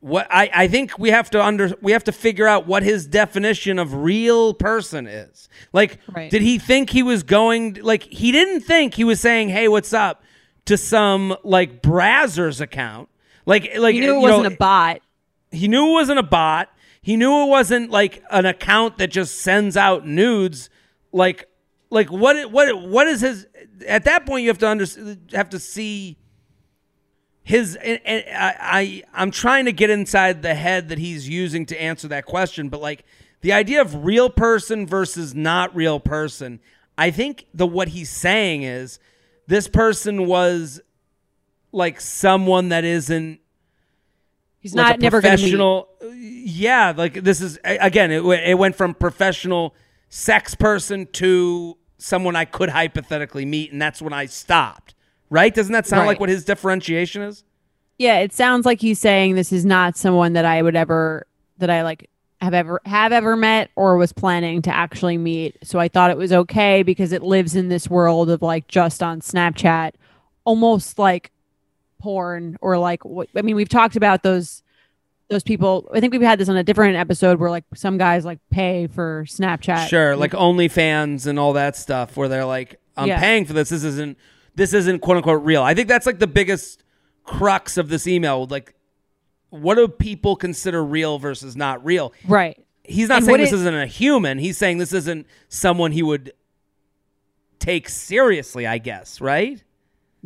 what 0.00 0.26
I, 0.30 0.50
I 0.54 0.68
think 0.68 0.98
we 0.98 1.10
have 1.10 1.30
to 1.30 1.42
under 1.42 1.72
we 1.80 1.92
have 1.92 2.04
to 2.04 2.12
figure 2.12 2.46
out 2.46 2.66
what 2.66 2.82
his 2.82 3.06
definition 3.06 3.78
of 3.78 3.92
real 3.94 4.54
person 4.54 5.06
is. 5.06 5.48
Like, 5.72 5.98
right. 6.14 6.30
did 6.30 6.42
he 6.42 6.58
think 6.58 6.90
he 6.90 7.02
was 7.02 7.22
going 7.22 7.78
like 7.82 8.04
he 8.04 8.30
didn't 8.30 8.60
think 8.60 8.94
he 8.94 9.04
was 9.04 9.20
saying, 9.20 9.48
"Hey, 9.48 9.66
what's 9.68 9.92
up?" 9.92 10.22
to 10.66 10.76
some 10.76 11.36
like 11.42 11.82
Brazzers 11.82 12.60
account. 12.60 13.08
Like, 13.46 13.70
like 13.78 13.94
he 13.94 14.00
knew 14.00 14.16
it 14.16 14.20
wasn't 14.20 14.42
know, 14.42 14.54
a 14.54 14.56
bot. 14.56 15.00
He 15.50 15.68
knew 15.68 15.88
it 15.88 15.92
wasn't 15.92 16.18
a 16.18 16.24
bot. 16.24 16.68
He 17.00 17.16
knew 17.16 17.44
it 17.44 17.48
wasn't 17.48 17.90
like 17.90 18.22
an 18.30 18.44
account 18.44 18.98
that 18.98 19.08
just 19.08 19.40
sends 19.40 19.76
out 19.76 20.06
nudes. 20.06 20.68
Like, 21.12 21.48
like 21.88 22.10
what? 22.10 22.50
What? 22.50 22.82
What 22.82 23.06
is 23.06 23.20
his? 23.20 23.46
At 23.86 24.04
that 24.04 24.26
point, 24.26 24.42
you 24.42 24.48
have 24.48 24.58
to 24.58 24.68
under 24.68 24.86
have 25.32 25.48
to 25.50 25.58
see 25.60 26.18
his 27.46 27.76
and, 27.76 28.00
and 28.04 28.24
I, 28.28 28.54
I 28.60 29.02
I'm 29.14 29.30
trying 29.30 29.66
to 29.66 29.72
get 29.72 29.88
inside 29.88 30.42
the 30.42 30.56
head 30.56 30.88
that 30.88 30.98
he's 30.98 31.28
using 31.28 31.64
to 31.66 31.80
answer 31.80 32.08
that 32.08 32.26
question, 32.26 32.68
but 32.68 32.80
like 32.80 33.04
the 33.40 33.52
idea 33.52 33.80
of 33.80 34.04
real 34.04 34.28
person 34.28 34.84
versus 34.84 35.32
not 35.32 35.74
real 35.74 36.00
person, 36.00 36.58
I 36.98 37.12
think 37.12 37.46
the 37.54 37.64
what 37.64 37.88
he's 37.88 38.10
saying 38.10 38.64
is 38.64 38.98
this 39.46 39.68
person 39.68 40.26
was 40.26 40.80
like 41.76 42.00
someone 42.00 42.70
that 42.70 42.84
isn't 42.84 43.38
he's 44.58 44.74
like 44.74 44.86
not 44.86 45.00
never 45.00 45.20
professional 45.20 45.88
yeah 46.12 46.92
like 46.96 47.14
this 47.14 47.40
is 47.40 47.58
again 47.64 48.10
it, 48.10 48.24
it 48.24 48.58
went 48.58 48.74
from 48.74 48.94
professional 48.94 49.74
sex 50.08 50.54
person 50.54 51.06
to 51.12 51.76
someone 51.98 52.36
I 52.36 52.44
could 52.44 52.68
hypothetically 52.68 53.44
meet, 53.44 53.72
and 53.72 53.80
that's 53.80 54.02
when 54.02 54.12
I 54.12 54.26
stopped. 54.26 54.94
Right? 55.28 55.52
Doesn't 55.52 55.72
that 55.72 55.86
sound 55.86 56.02
Right. 56.02 56.08
like 56.08 56.20
what 56.20 56.28
his 56.28 56.44
differentiation 56.44 57.22
is? 57.22 57.42
Yeah, 57.98 58.18
it 58.18 58.32
sounds 58.32 58.64
like 58.64 58.80
he's 58.80 59.00
saying 59.00 59.34
this 59.34 59.50
is 59.52 59.64
not 59.64 59.96
someone 59.96 60.34
that 60.34 60.44
I 60.44 60.62
would 60.62 60.76
ever 60.76 61.26
that 61.58 61.70
I 61.70 61.82
like 61.82 62.08
have 62.40 62.54
ever 62.54 62.80
have 62.84 63.12
ever 63.12 63.34
met 63.34 63.70
or 63.76 63.96
was 63.96 64.12
planning 64.12 64.62
to 64.62 64.70
actually 64.70 65.18
meet. 65.18 65.56
So 65.64 65.78
I 65.78 65.88
thought 65.88 66.10
it 66.10 66.16
was 66.16 66.32
okay 66.32 66.82
because 66.82 67.12
it 67.12 67.22
lives 67.22 67.56
in 67.56 67.68
this 67.68 67.88
world 67.88 68.30
of 68.30 68.42
like 68.42 68.68
just 68.68 69.02
on 69.02 69.20
Snapchat, 69.20 69.92
almost 70.44 70.98
like 70.98 71.32
porn 72.06 72.56
or 72.60 72.78
like 72.78 73.04
what 73.04 73.28
I 73.36 73.42
mean, 73.42 73.56
we've 73.56 73.68
talked 73.68 73.96
about 73.96 74.22
those 74.22 74.62
those 75.28 75.42
people. 75.42 75.90
I 75.92 75.98
think 75.98 76.12
we've 76.12 76.22
had 76.22 76.38
this 76.38 76.48
on 76.48 76.56
a 76.56 76.62
different 76.62 76.96
episode 76.96 77.40
where 77.40 77.50
like 77.50 77.64
some 77.74 77.98
guys 77.98 78.24
like 78.24 78.38
pay 78.50 78.86
for 78.86 79.24
Snapchat. 79.26 79.88
Sure, 79.88 80.14
like 80.14 80.30
OnlyFans 80.30 81.26
and 81.26 81.36
all 81.36 81.54
that 81.54 81.74
stuff, 81.76 82.16
where 82.16 82.28
they're 82.28 82.44
like, 82.44 82.78
"I'm 82.96 83.08
Yeah. 83.08 83.18
paying 83.18 83.44
for 83.44 83.52
this. 83.52 83.70
This 83.70 83.82
isn't 83.82 84.16
this 84.54 84.72
isn't 84.72 85.00
quote 85.00 85.16
unquote 85.16 85.42
real." 85.44 85.64
I 85.64 85.74
think 85.74 85.88
that's 85.88 86.06
like 86.06 86.20
the 86.20 86.28
biggest 86.28 86.84
crux 87.24 87.76
of 87.76 87.88
this 87.88 88.06
email. 88.06 88.46
Like, 88.46 88.76
what 89.50 89.74
do 89.74 89.88
people 89.88 90.36
consider 90.36 90.84
real 90.84 91.18
versus 91.18 91.56
not 91.56 91.84
real? 91.84 92.12
Right. 92.28 92.62
He's 92.84 93.08
not 93.08 93.16
And 93.18 93.26
saying 93.26 93.40
this 93.40 93.52
isn't 93.52 93.74
a 93.74 93.86
human. 93.86 94.38
He's 94.38 94.56
saying 94.56 94.78
this 94.78 94.92
isn't 94.92 95.26
someone 95.48 95.90
he 95.90 96.04
would 96.04 96.32
take 97.58 97.88
seriously. 97.88 98.64
I 98.64 98.78
guess, 98.78 99.20
right? 99.20 99.60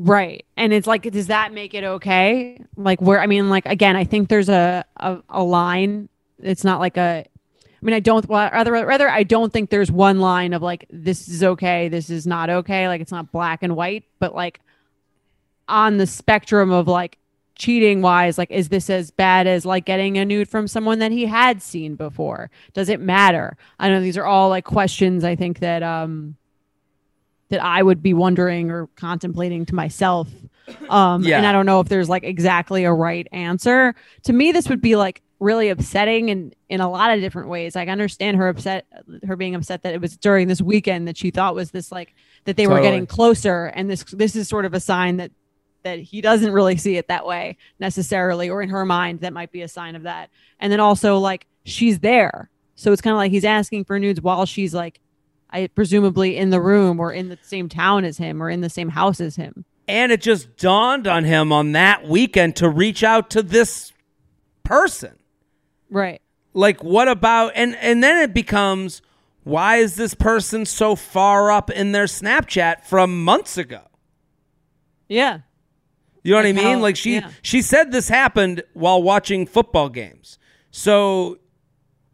Right. 0.02 0.46
And 0.56 0.72
it's 0.72 0.86
like, 0.86 1.02
does 1.02 1.26
that 1.26 1.52
make 1.52 1.74
it 1.74 1.84
okay? 1.84 2.58
Like 2.74 3.02
where 3.02 3.20
I 3.20 3.26
mean, 3.26 3.50
like 3.50 3.66
again, 3.66 3.96
I 3.96 4.04
think 4.04 4.30
there's 4.30 4.48
a 4.48 4.82
a, 4.96 5.18
a 5.28 5.42
line. 5.42 6.08
It's 6.42 6.64
not 6.64 6.80
like 6.80 6.96
a 6.96 7.26
I 7.26 7.84
mean, 7.84 7.94
I 7.94 8.00
don't 8.00 8.26
well, 8.26 8.48
rather 8.50 8.72
rather 8.72 9.10
I 9.10 9.24
don't 9.24 9.52
think 9.52 9.68
there's 9.68 9.92
one 9.92 10.18
line 10.20 10.54
of 10.54 10.62
like 10.62 10.86
this 10.88 11.28
is 11.28 11.44
okay, 11.44 11.88
this 11.90 12.08
is 12.08 12.26
not 12.26 12.48
okay. 12.48 12.88
Like 12.88 13.02
it's 13.02 13.12
not 13.12 13.30
black 13.30 13.62
and 13.62 13.76
white, 13.76 14.04
but 14.18 14.34
like 14.34 14.60
on 15.68 15.98
the 15.98 16.06
spectrum 16.06 16.72
of 16.72 16.88
like 16.88 17.18
cheating 17.54 18.00
wise, 18.00 18.38
like 18.38 18.50
is 18.50 18.70
this 18.70 18.88
as 18.88 19.10
bad 19.10 19.46
as 19.46 19.66
like 19.66 19.84
getting 19.84 20.16
a 20.16 20.24
nude 20.24 20.48
from 20.48 20.66
someone 20.66 20.98
that 21.00 21.12
he 21.12 21.26
had 21.26 21.60
seen 21.60 21.94
before? 21.94 22.50
Does 22.72 22.88
it 22.88 23.00
matter? 23.00 23.58
I 23.78 23.90
know 23.90 24.00
these 24.00 24.16
are 24.16 24.24
all 24.24 24.48
like 24.48 24.64
questions 24.64 25.24
I 25.24 25.36
think 25.36 25.58
that 25.58 25.82
um 25.82 26.36
that 27.50 27.62
I 27.62 27.82
would 27.82 28.02
be 28.02 28.14
wondering 28.14 28.70
or 28.70 28.88
contemplating 28.96 29.66
to 29.66 29.74
myself. 29.74 30.28
Um, 30.88 31.22
Yeah. 31.24 31.36
And 31.36 31.46
I 31.46 31.52
don't 31.52 31.66
know 31.66 31.80
if 31.80 31.88
there's 31.88 32.08
like 32.08 32.24
exactly 32.24 32.84
a 32.84 32.92
right 32.92 33.26
answer. 33.32 33.94
To 34.24 34.32
me, 34.32 34.52
this 34.52 34.68
would 34.68 34.80
be 34.80 34.96
like 34.96 35.22
really 35.40 35.68
upsetting 35.68 36.30
and 36.30 36.54
in 36.68 36.80
a 36.80 36.90
lot 36.90 37.12
of 37.12 37.20
different 37.20 37.48
ways. 37.48 37.74
Like, 37.74 37.88
I 37.88 37.92
understand 37.92 38.36
her 38.36 38.48
upset, 38.48 38.86
her 39.26 39.36
being 39.36 39.54
upset 39.54 39.82
that 39.82 39.94
it 39.94 40.00
was 40.00 40.16
during 40.16 40.48
this 40.48 40.60
weekend 40.62 41.08
that 41.08 41.16
she 41.16 41.30
thought 41.30 41.54
was 41.54 41.70
this 41.70 41.90
like 41.90 42.14
that 42.44 42.56
they 42.56 42.66
were 42.66 42.80
getting 42.82 43.06
closer, 43.06 43.66
and 43.66 43.90
this 43.90 44.04
this 44.04 44.36
is 44.36 44.48
sort 44.48 44.64
of 44.64 44.74
a 44.74 44.80
sign 44.80 45.16
that 45.16 45.32
that 45.82 45.98
he 45.98 46.20
doesn't 46.20 46.52
really 46.52 46.76
see 46.76 46.98
it 46.98 47.08
that 47.08 47.24
way 47.26 47.56
necessarily, 47.78 48.50
or 48.50 48.60
in 48.62 48.68
her 48.68 48.84
mind, 48.84 49.20
that 49.20 49.32
might 49.32 49.50
be 49.50 49.62
a 49.62 49.68
sign 49.68 49.96
of 49.96 50.02
that. 50.02 50.28
And 50.60 50.70
then 50.70 50.78
also 50.78 51.18
like 51.18 51.46
she's 51.64 51.98
there, 52.00 52.50
so 52.76 52.92
it's 52.92 53.02
kind 53.02 53.12
of 53.12 53.18
like 53.18 53.32
he's 53.32 53.44
asking 53.44 53.84
for 53.84 53.98
nudes 53.98 54.20
while 54.20 54.46
she's 54.46 54.74
like 54.74 55.00
I 55.52 55.66
presumably 55.68 56.36
in 56.36 56.50
the 56.50 56.60
room 56.60 57.00
or 57.00 57.12
in 57.12 57.28
the 57.28 57.38
same 57.42 57.68
town 57.68 58.04
as 58.04 58.18
him 58.18 58.42
or 58.42 58.48
in 58.50 58.60
the 58.60 58.70
same 58.70 58.90
house 58.90 59.20
as 59.20 59.36
him. 59.36 59.64
And 59.88 60.12
it 60.12 60.20
just 60.20 60.56
dawned 60.56 61.06
on 61.08 61.24
him 61.24 61.52
on 61.52 61.72
that 61.72 62.06
weekend 62.06 62.54
to 62.56 62.68
reach 62.68 63.02
out 63.02 63.30
to 63.30 63.42
this 63.42 63.92
person. 64.62 65.18
Right. 65.90 66.22
like 66.54 66.84
what 66.84 67.08
about 67.08 67.52
and 67.56 67.74
and 67.76 68.02
then 68.04 68.22
it 68.22 68.32
becomes 68.32 69.02
why 69.42 69.76
is 69.78 69.96
this 69.96 70.14
person 70.14 70.64
so 70.64 70.94
far 70.94 71.50
up 71.50 71.68
in 71.70 71.90
their 71.90 72.04
snapchat 72.04 72.84
from 72.84 73.24
months 73.24 73.58
ago 73.58 73.80
Yeah. 75.08 75.38
you 76.22 76.30
know 76.30 76.36
what 76.36 76.46
i 76.46 76.52
mean 76.52 76.76
how- 76.76 76.78
like 76.82 76.94
she 76.96 77.14
yeah. 77.14 77.30
she 77.42 77.60
said 77.62 77.90
this 77.90 78.08
happened 78.08 78.62
while 78.74 79.02
watching 79.02 79.46
football 79.46 79.88
games 79.88 80.38
so 80.70 81.38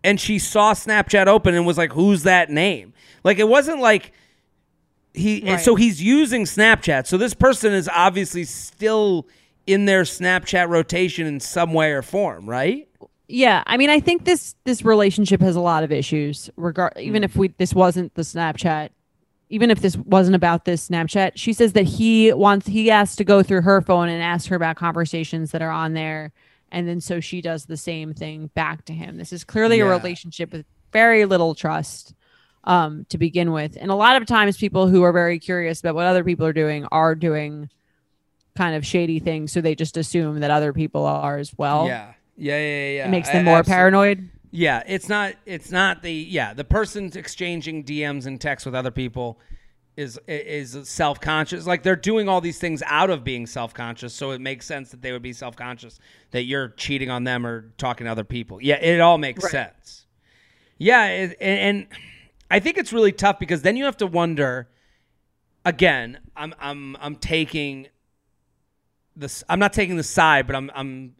and 0.02 0.18
she 0.18 0.38
saw 0.38 0.72
snapchat 0.72 1.26
open 1.26 1.54
and 1.54 1.66
was 1.66 1.76
like 1.76 1.92
who's 1.92 2.22
that 2.22 2.48
name 2.48 2.94
like 3.26 3.38
it 3.38 3.48
wasn't 3.48 3.80
like 3.80 4.12
he 5.12 5.42
Right. 5.44 5.60
so 5.60 5.74
he's 5.74 6.02
using 6.02 6.44
snapchat 6.44 7.06
so 7.06 7.18
this 7.18 7.34
person 7.34 7.72
is 7.72 7.88
obviously 7.92 8.44
still 8.44 9.26
in 9.66 9.84
their 9.84 10.02
snapchat 10.04 10.68
rotation 10.68 11.26
in 11.26 11.40
some 11.40 11.72
way 11.74 11.92
or 11.92 12.02
form 12.02 12.48
right 12.48 12.88
Yeah, 13.28 13.64
I 13.66 13.76
mean, 13.76 13.90
I 13.90 13.98
think 14.00 14.24
this 14.24 14.54
this 14.64 14.84
relationship 14.84 15.40
has 15.40 15.56
a 15.56 15.60
lot 15.60 15.82
of 15.82 15.90
issues. 15.90 16.48
Regard, 16.56 16.92
even 16.96 17.24
if 17.24 17.34
we 17.34 17.48
this 17.58 17.74
wasn't 17.74 18.14
the 18.14 18.22
Snapchat, 18.22 18.90
even 19.48 19.68
if 19.72 19.80
this 19.80 19.96
wasn't 19.96 20.36
about 20.36 20.64
this 20.64 20.88
Snapchat, 20.88 21.32
she 21.34 21.52
says 21.52 21.72
that 21.72 21.86
he 21.98 22.32
wants 22.32 22.68
he 22.68 22.86
has 22.86 23.16
to 23.16 23.24
go 23.24 23.42
through 23.42 23.62
her 23.62 23.80
phone 23.80 24.08
and 24.08 24.22
ask 24.22 24.48
her 24.50 24.54
about 24.54 24.76
conversations 24.76 25.50
that 25.50 25.60
are 25.60 25.72
on 25.72 25.94
there, 25.94 26.30
and 26.70 26.86
then 26.86 27.00
so 27.00 27.18
she 27.18 27.40
does 27.40 27.66
the 27.66 27.76
same 27.76 28.14
thing 28.14 28.48
back 28.54 28.84
to 28.84 28.92
him. 28.92 29.16
This 29.16 29.32
is 29.32 29.42
clearly 29.42 29.80
a 29.80 29.86
relationship 29.86 30.52
with 30.52 30.64
very 30.92 31.24
little 31.24 31.56
trust 31.56 32.14
um, 32.66 33.06
to 33.10 33.18
begin 33.18 33.52
with, 33.52 33.76
and 33.80 33.90
a 33.90 33.94
lot 33.94 34.20
of 34.20 34.26
times 34.26 34.56
people 34.56 34.88
who 34.88 35.02
are 35.02 35.12
very 35.12 35.38
curious 35.38 35.80
about 35.80 35.94
what 35.94 36.06
other 36.06 36.24
people 36.24 36.44
are 36.46 36.52
doing 36.52 36.84
are 36.92 37.14
doing 37.14 37.70
kind 38.56 38.74
of 38.74 38.84
shady 38.86 39.18
things, 39.18 39.52
so 39.52 39.60
they 39.60 39.74
just 39.74 39.96
assume 39.96 40.40
that 40.40 40.50
other 40.50 40.72
people 40.72 41.04
are 41.06 41.38
as 41.38 41.52
well. 41.56 41.86
yeah 41.86 42.12
yeah 42.36 42.58
yeah 42.58 42.90
yeah 42.90 43.06
It 43.06 43.10
makes 43.10 43.28
I- 43.28 43.32
them 43.34 43.44
more 43.44 43.58
absolutely. 43.58 43.76
paranoid. 43.76 44.30
Yeah, 44.52 44.82
it's 44.86 45.08
not. 45.08 45.34
It's 45.44 45.70
not 45.70 46.02
the. 46.02 46.12
Yeah, 46.12 46.54
the 46.54 46.64
person's 46.64 47.14
exchanging 47.16 47.84
DMs 47.84 48.26
and 48.26 48.40
texts 48.40 48.64
with 48.64 48.74
other 48.74 48.90
people 48.92 49.38
is 49.98 50.18
is 50.26 50.88
self 50.88 51.20
conscious. 51.20 51.66
Like 51.66 51.82
they're 51.82 51.94
doing 51.96 52.26
all 52.28 52.40
these 52.40 52.58
things 52.58 52.82
out 52.86 53.10
of 53.10 53.22
being 53.22 53.46
self 53.46 53.74
conscious, 53.74 54.14
so 54.14 54.30
it 54.30 54.40
makes 54.40 54.64
sense 54.64 54.90
that 54.92 55.02
they 55.02 55.12
would 55.12 55.20
be 55.20 55.34
self 55.34 55.56
conscious 55.56 55.98
that 56.30 56.44
you're 56.44 56.68
cheating 56.70 57.10
on 57.10 57.24
them 57.24 57.44
or 57.46 57.72
talking 57.76 58.06
to 58.06 58.10
other 58.10 58.24
people. 58.24 58.58
Yeah, 58.62 58.76
it 58.76 59.00
all 59.00 59.18
makes 59.18 59.42
Right. 59.42 59.50
sense. 59.52 60.06
Yeah, 60.78 61.06
it, 61.06 61.36
and, 61.40 61.58
and 61.58 61.86
I 62.50 62.60
think 62.60 62.78
it's 62.78 62.92
really 62.92 63.12
tough 63.12 63.38
because 63.38 63.62
then 63.62 63.76
you 63.76 63.84
have 63.84 63.96
to 63.98 64.06
wonder. 64.06 64.68
Again, 65.64 66.18
I'm 66.36 66.54
I'm 66.60 66.96
I'm 67.00 67.16
taking 67.16 67.88
this. 69.16 69.42
I'm 69.48 69.58
not 69.58 69.72
taking 69.72 69.96
the 69.96 70.02
side, 70.04 70.46
but 70.46 70.54
I'm 70.54 70.70
I'm 70.74 71.14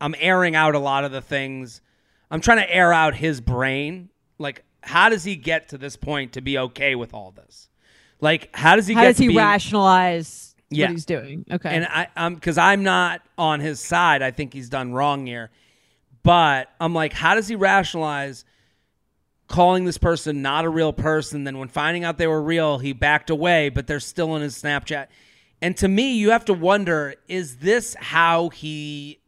I'm 0.00 0.14
airing 0.18 0.54
out 0.54 0.74
a 0.74 0.78
lot 0.78 1.04
of 1.04 1.12
the 1.12 1.20
things. 1.20 1.80
I'm 2.30 2.40
trying 2.40 2.58
to 2.58 2.72
air 2.72 2.92
out 2.92 3.16
his 3.16 3.40
brain. 3.40 4.08
Like, 4.38 4.64
how 4.82 5.08
does 5.08 5.24
he 5.24 5.34
get 5.36 5.68
to 5.70 5.78
this 5.78 5.96
point 5.96 6.32
to 6.34 6.40
be 6.40 6.56
okay 6.58 6.94
with 6.94 7.12
all 7.12 7.32
this? 7.32 7.68
Like, 8.20 8.54
how 8.54 8.76
does 8.76 8.86
he 8.86 8.94
How 8.94 9.02
get 9.02 9.08
does 9.08 9.18
he 9.18 9.28
be, 9.28 9.36
rationalize 9.36 10.54
Yeah. 10.70 10.86
what 10.86 10.92
he's 10.92 11.06
doing? 11.06 11.44
Okay. 11.50 11.70
And 11.74 11.86
I, 11.86 12.06
I'm 12.14 12.36
because 12.36 12.56
I'm 12.56 12.84
not 12.84 13.22
on 13.36 13.58
his 13.60 13.80
side. 13.80 14.22
I 14.22 14.30
think 14.30 14.52
he's 14.54 14.68
done 14.68 14.92
wrong 14.92 15.26
here. 15.26 15.50
But 16.22 16.68
I'm 16.80 16.94
like, 16.94 17.12
how 17.12 17.34
does 17.34 17.48
he 17.48 17.56
rationalize 17.56 18.44
calling 19.50 19.84
this 19.84 19.98
person 19.98 20.40
not 20.40 20.64
a 20.64 20.68
real 20.70 20.92
person? 20.94 21.44
Then 21.44 21.58
when 21.58 21.68
finding 21.68 22.04
out 22.04 22.16
they 22.16 22.26
were 22.26 22.42
real, 22.42 22.78
he 22.78 22.94
backed 22.94 23.28
away, 23.28 23.68
but 23.68 23.86
they're 23.86 24.00
still 24.00 24.34
in 24.36 24.42
his 24.42 24.60
Snapchat. 24.60 25.08
And 25.60 25.76
to 25.76 25.88
me, 25.88 26.14
you 26.14 26.30
have 26.30 26.46
to 26.46 26.54
wonder: 26.54 27.14
Is 27.28 27.58
this 27.58 27.94
how 27.94 28.48
he 28.48 29.20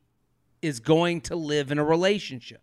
is 0.63 0.81
going 0.81 1.21
to 1.23 1.37
live 1.37 1.71
in 1.71 1.79
a 1.79 1.85
relationship? 1.85 2.63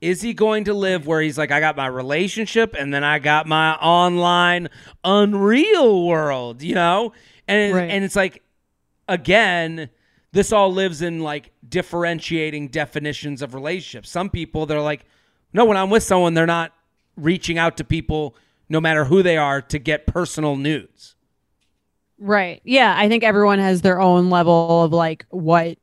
Is 0.00 0.20
he 0.20 0.34
going 0.34 0.64
to 0.64 0.74
live 0.74 1.06
where 1.06 1.20
he's 1.20 1.38
like, 1.38 1.52
I 1.52 1.60
got 1.60 1.76
my 1.76 1.86
relationship 1.86 2.74
and 2.76 2.92
then 2.92 3.04
I 3.04 3.20
got 3.20 3.46
my 3.46 3.74
online 3.76 4.68
unreal 5.04 6.04
world, 6.06 6.60
you 6.60 6.74
know? 6.74 7.12
And 7.46 7.74
Right. 7.74 7.88
and 7.90 8.04
it's 8.04 8.16
like 8.16 8.42
again, 9.08 9.90
this 10.32 10.52
all 10.52 10.72
lives 10.72 11.02
in 11.02 11.20
like 11.20 11.52
differentiating 11.68 12.68
definitions 12.68 13.42
of 13.42 13.54
relationships. 13.54 14.10
Some 14.10 14.28
people 14.28 14.66
they're 14.66 14.80
like, 14.80 15.04
no, 15.52 15.64
when 15.64 15.76
I'm 15.76 15.90
with 15.90 16.02
someone, 16.02 16.34
they're 16.34 16.46
not 16.46 16.72
reaching 17.16 17.58
out 17.58 17.76
to 17.76 17.84
people 17.84 18.34
no 18.68 18.80
matter 18.80 19.04
who 19.04 19.22
they 19.22 19.36
are 19.36 19.60
to 19.60 19.78
get 19.78 20.06
personal 20.06 20.56
nudes. 20.56 21.14
right. 22.18 22.60
Yeah. 22.64 22.94
I 22.96 23.08
think 23.08 23.24
everyone 23.24 23.58
has 23.58 23.82
their 23.82 24.00
own 24.00 24.30
level 24.30 24.82
of 24.84 24.92
like 24.92 25.26
what 25.30 25.76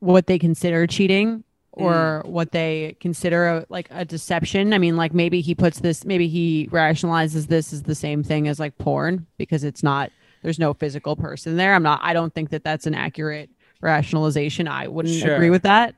what 0.00 0.26
they 0.26 0.38
consider 0.38 0.86
cheating 0.86 1.44
or 1.72 2.22
Mm. 2.24 2.28
what 2.30 2.52
they 2.52 2.96
consider 3.00 3.46
a, 3.48 3.66
like 3.68 3.88
a 3.90 4.04
deception. 4.04 4.72
I 4.72 4.78
mean, 4.78 4.96
like 4.96 5.12
maybe 5.14 5.40
he 5.40 5.54
puts 5.54 5.80
this, 5.80 6.04
maybe 6.04 6.28
he 6.28 6.68
rationalizes 6.70 7.46
this 7.48 7.72
as 7.72 7.82
the 7.82 7.94
same 7.94 8.22
thing 8.22 8.48
as 8.48 8.58
like 8.60 8.76
porn 8.78 9.26
because 9.38 9.64
it's 9.64 9.82
not. 9.82 10.10
There's 10.42 10.58
no 10.58 10.74
physical 10.74 11.16
person 11.16 11.56
there. 11.56 11.74
I'm 11.74 11.82
not. 11.82 12.00
I 12.02 12.12
don't 12.12 12.34
think 12.34 12.50
that 12.50 12.64
that's 12.64 12.86
an 12.86 12.94
accurate 12.94 13.48
rationalization. 13.80 14.68
I 14.68 14.88
wouldn't 14.88 15.14
Sure. 15.14 15.34
agree 15.34 15.50
with 15.50 15.62
that. 15.62 15.94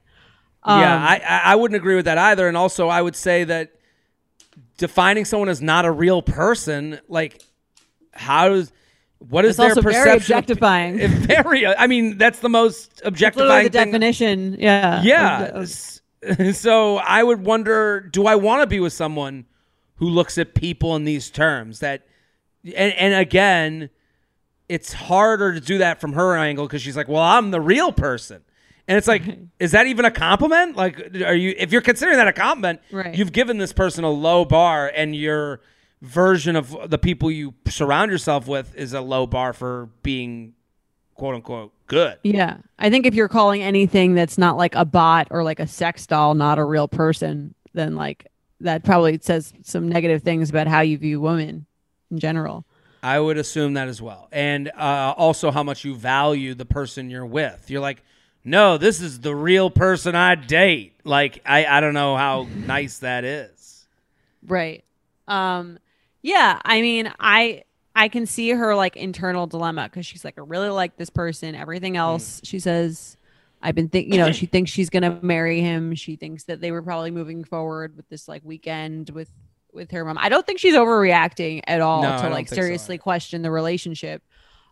Um, 0.66 0.80
yeah, 0.80 0.96
I, 0.98 1.52
I 1.52 1.54
wouldn't 1.54 1.76
agree 1.76 1.94
with 1.94 2.04
that 2.06 2.18
either. 2.18 2.48
And 2.48 2.56
also, 2.56 2.88
I 2.88 3.00
would 3.00 3.16
say 3.16 3.44
that 3.44 3.72
defining 4.78 5.24
someone 5.24 5.48
as 5.48 5.62
not 5.62 5.84
a 5.84 5.90
real 5.90 6.22
person, 6.22 7.00
like, 7.08 7.40
how 8.12 8.48
does 8.48 8.72
what 9.18 9.44
is 9.44 9.50
It's 9.52 9.56
their 9.58 9.68
also 9.70 9.82
perception? 9.82 10.10
of- 10.12 10.22
objectifying. 10.22 10.98
It 10.98 11.08
very. 11.10 11.66
I 11.66 11.86
mean, 11.86 12.18
that's 12.18 12.40
the 12.40 12.48
most 12.48 13.00
objectifying 13.04 13.64
the 13.64 13.70
thing. 13.70 13.86
definition. 13.86 14.56
Yeah. 14.58 15.02
Yeah. 15.02 15.42
of- 15.46 16.00
of- 16.28 16.56
so 16.56 16.96
I 16.96 17.22
would 17.22 17.44
wonder: 17.44 18.00
Do 18.00 18.26
I 18.26 18.34
want 18.34 18.62
to 18.62 18.66
be 18.66 18.80
with 18.80 18.92
someone 18.92 19.44
who 19.96 20.08
looks 20.08 20.36
at 20.38 20.54
people 20.54 20.96
in 20.96 21.04
these 21.04 21.30
terms 21.30 21.78
that 21.80 22.06
and, 22.64 22.92
and 22.94 23.14
again 23.14 23.88
it's 24.68 24.92
harder 24.92 25.54
to 25.54 25.60
do 25.60 25.78
that 25.78 26.00
from 26.00 26.12
her 26.14 26.36
angle 26.36 26.66
because 26.66 26.82
she's 26.82 26.96
like 26.96 27.08
well 27.08 27.22
i'm 27.22 27.50
the 27.52 27.60
real 27.60 27.92
person 27.92 28.42
and 28.88 28.96
it's 28.98 29.08
like 29.08 29.22
is 29.58 29.72
that 29.72 29.86
even 29.86 30.04
a 30.04 30.10
compliment 30.10 30.76
like 30.76 31.00
are 31.24 31.34
you 31.34 31.54
if 31.58 31.72
you're 31.72 31.80
considering 31.82 32.16
that 32.18 32.28
a 32.28 32.32
compliment 32.32 32.80
Right. 32.92 33.14
you've 33.14 33.32
given 33.32 33.58
this 33.58 33.72
person 33.72 34.04
a 34.04 34.10
low 34.10 34.44
bar 34.44 34.90
and 34.94 35.14
your 35.14 35.60
version 36.02 36.56
of 36.56 36.76
the 36.90 36.98
people 36.98 37.30
you 37.30 37.54
surround 37.68 38.10
yourself 38.10 38.46
with 38.46 38.74
is 38.76 38.92
a 38.92 39.00
low 39.00 39.26
bar 39.26 39.52
for 39.52 39.88
being 40.02 40.52
quote 41.14 41.34
unquote 41.34 41.72
good 41.86 42.18
Yeah. 42.22 42.58
I 42.78 42.90
think 42.90 43.06
if 43.06 43.14
you're 43.14 43.28
calling 43.28 43.62
anything 43.62 44.14
that's 44.14 44.36
not 44.38 44.56
like 44.56 44.74
a 44.74 44.84
bot 44.84 45.28
or 45.30 45.42
like 45.44 45.60
a 45.60 45.66
sex 45.66 46.06
doll 46.06 46.34
not 46.34 46.58
a 46.58 46.64
real 46.64 46.88
person, 46.88 47.54
then 47.74 47.94
like 47.96 48.26
that 48.60 48.84
probably 48.84 49.18
says 49.22 49.52
some 49.62 49.88
negative 49.88 50.22
things 50.22 50.50
about 50.50 50.66
how 50.66 50.80
you 50.80 50.96
view 50.98 51.20
women 51.20 51.66
in 52.10 52.18
general. 52.18 52.64
I 53.02 53.20
would 53.20 53.36
assume 53.38 53.74
that 53.74 53.86
as 53.88 54.00
well. 54.02 54.28
And 54.32 54.68
uh, 54.76 55.14
also 55.16 55.50
how 55.50 55.62
much 55.62 55.84
you 55.84 55.94
value 55.94 56.54
the 56.54 56.64
person 56.64 57.08
you're 57.10 57.26
with. 57.26 57.70
You're 57.70 57.80
like, 57.82 58.02
no, 58.46 58.78
this 58.78 59.00
is 59.00 59.20
the 59.20 59.34
real 59.34 59.70
person 59.70 60.14
I 60.14 60.36
date. 60.36 60.94
Like, 61.02 61.42
I, 61.44 61.66
I 61.66 61.80
don't 61.80 61.94
know 61.94 62.16
how 62.16 62.46
nice 62.54 62.98
that 62.98 63.24
is. 63.24 63.86
Right. 64.46 64.84
Um 65.26 65.78
yeah, 66.22 66.60
I 66.64 66.80
mean, 66.80 67.12
I 67.18 67.64
I 67.94 68.08
can 68.08 68.26
see 68.26 68.50
her 68.50 68.74
like 68.76 68.96
internal 68.96 69.48
dilemma 69.48 69.88
cuz 69.88 70.06
she's 70.06 70.24
like 70.24 70.38
I 70.38 70.42
really 70.42 70.68
like 70.68 70.96
this 70.96 71.10
person. 71.10 71.56
Everything 71.56 71.96
else 71.96 72.40
she 72.44 72.60
says 72.60 73.16
I've 73.60 73.74
been 73.74 73.88
thinking, 73.88 74.12
you 74.12 74.18
know, 74.18 74.30
she 74.30 74.46
thinks 74.54 74.70
she's 74.70 74.90
going 74.90 75.02
to 75.02 75.18
marry 75.22 75.60
him. 75.60 75.94
She 75.96 76.14
thinks 76.14 76.44
that 76.44 76.60
they 76.60 76.70
were 76.70 76.82
probably 76.82 77.10
moving 77.10 77.42
forward 77.42 77.96
with 77.96 78.08
this 78.08 78.28
like 78.28 78.42
weekend 78.44 79.10
with 79.10 79.30
with 79.72 79.90
her 79.90 80.04
mom. 80.04 80.18
I 80.18 80.28
don't 80.28 80.46
think 80.46 80.60
she's 80.60 80.74
overreacting 80.74 81.62
at 81.66 81.80
all 81.80 82.02
No, 82.02 82.16
to 82.22 82.28
like 82.28 82.48
think 82.48 82.48
so 82.50 82.54
seriously 82.54 82.98
question 82.98 83.42
the 83.42 83.50
relationship. 83.50 84.22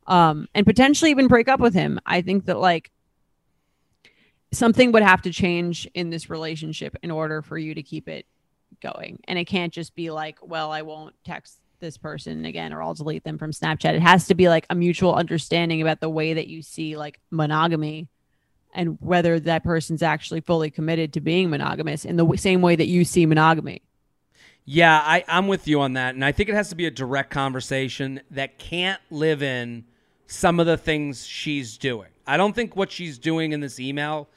Um 0.06 0.46
and 0.54 0.64
potentially 0.64 1.10
even 1.10 1.26
break 1.26 1.48
up 1.48 1.58
with 1.58 1.74
him. 1.74 1.98
I 2.06 2.20
think 2.20 2.44
that 2.44 2.58
like 2.58 2.92
something 4.56 4.92
would 4.92 5.02
have 5.02 5.22
to 5.22 5.30
change 5.30 5.88
in 5.94 6.10
this 6.10 6.30
relationship 6.30 6.96
in 7.02 7.10
order 7.10 7.42
for 7.42 7.58
you 7.58 7.74
to 7.74 7.82
keep 7.82 8.08
it 8.08 8.26
going. 8.82 9.20
And 9.24 9.38
it 9.38 9.46
can't 9.46 9.72
just 9.72 9.94
be 9.94 10.10
like, 10.10 10.38
well, 10.42 10.70
I 10.70 10.82
won't 10.82 11.14
text 11.24 11.60
this 11.80 11.96
person 11.96 12.44
again 12.44 12.72
or 12.72 12.82
I'll 12.82 12.94
delete 12.94 13.24
them 13.24 13.38
from 13.38 13.50
Snapchat. 13.50 13.94
It 13.94 14.02
has 14.02 14.26
to 14.28 14.34
be 14.34 14.48
like 14.48 14.66
a 14.70 14.74
mutual 14.74 15.14
understanding 15.14 15.82
about 15.82 16.00
the 16.00 16.08
way 16.08 16.34
that 16.34 16.48
you 16.48 16.62
see 16.62 16.96
like 16.96 17.20
monogamy 17.30 18.08
and 18.74 18.98
whether 19.00 19.38
that 19.40 19.62
person's 19.62 20.02
actually 20.02 20.40
fully 20.40 20.70
committed 20.70 21.12
to 21.12 21.20
being 21.20 21.50
monogamous 21.50 22.04
in 22.04 22.16
the 22.16 22.24
w- 22.24 22.36
same 22.36 22.60
way 22.60 22.74
that 22.74 22.86
you 22.86 23.04
see 23.04 23.26
monogamy. 23.26 23.82
Yeah, 24.64 24.98
I, 24.98 25.24
I'm 25.28 25.46
with 25.46 25.68
you 25.68 25.80
on 25.80 25.92
that. 25.92 26.14
And 26.14 26.24
I 26.24 26.32
think 26.32 26.48
it 26.48 26.54
has 26.54 26.70
to 26.70 26.74
be 26.74 26.86
a 26.86 26.90
direct 26.90 27.30
conversation 27.30 28.20
that 28.30 28.58
can't 28.58 29.00
live 29.10 29.42
in 29.42 29.84
some 30.26 30.58
of 30.58 30.66
the 30.66 30.76
things 30.76 31.26
she's 31.26 31.76
doing. 31.76 32.08
I 32.26 32.36
don't 32.36 32.54
think 32.54 32.74
what 32.74 32.90
she's 32.90 33.18
doing 33.18 33.52
in 33.52 33.60
this 33.60 33.78
email 33.78 34.28